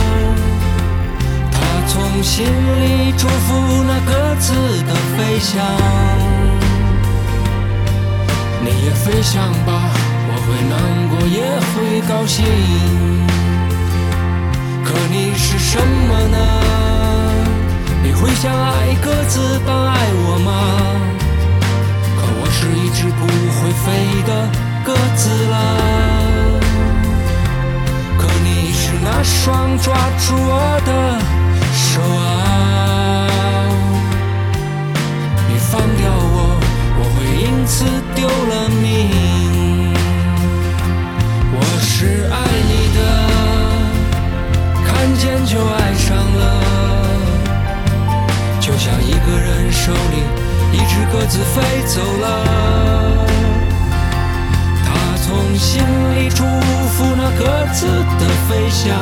[1.86, 4.52] 从心里祝福那鸽子
[4.82, 5.62] 的飞翔。
[8.64, 9.90] 你也飞翔吧，
[10.28, 10.74] 我会难
[11.10, 12.44] 过也会高兴。
[14.84, 16.36] 可你是什么呢？
[18.02, 20.50] 你会像爱鸽子般爱我吗？
[22.16, 23.84] 可我是一只不会飞
[24.26, 24.30] 的
[24.84, 25.52] 鸽子了。
[29.04, 30.90] 那双抓住我的
[31.72, 33.28] 手啊！
[35.48, 36.60] 你放掉我，
[36.98, 38.82] 我会因此丢了命。
[41.54, 42.34] 我是爱
[42.68, 43.00] 你的，
[44.84, 46.40] 看见就爱上了，
[48.60, 50.16] 就像一个人手里
[50.72, 52.26] 一只鸽子飞走了。
[54.84, 54.88] 他
[55.24, 55.82] 从心
[56.16, 56.44] 里祝
[56.90, 57.40] 福那鸽
[57.72, 57.86] 子
[58.18, 58.96] 的飞翔，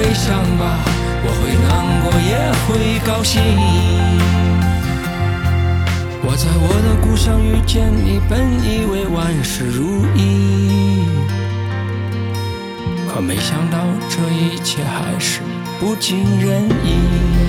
[0.00, 0.78] 飞翔吧，
[1.22, 1.68] 我会难
[2.00, 2.32] 过也
[2.64, 2.68] 会
[3.06, 3.42] 高兴。
[6.22, 11.04] 我在我的故乡遇见你，本以为万事如意，
[13.12, 13.76] 可没想到
[14.08, 15.42] 这一切还是
[15.78, 17.39] 不尽人意。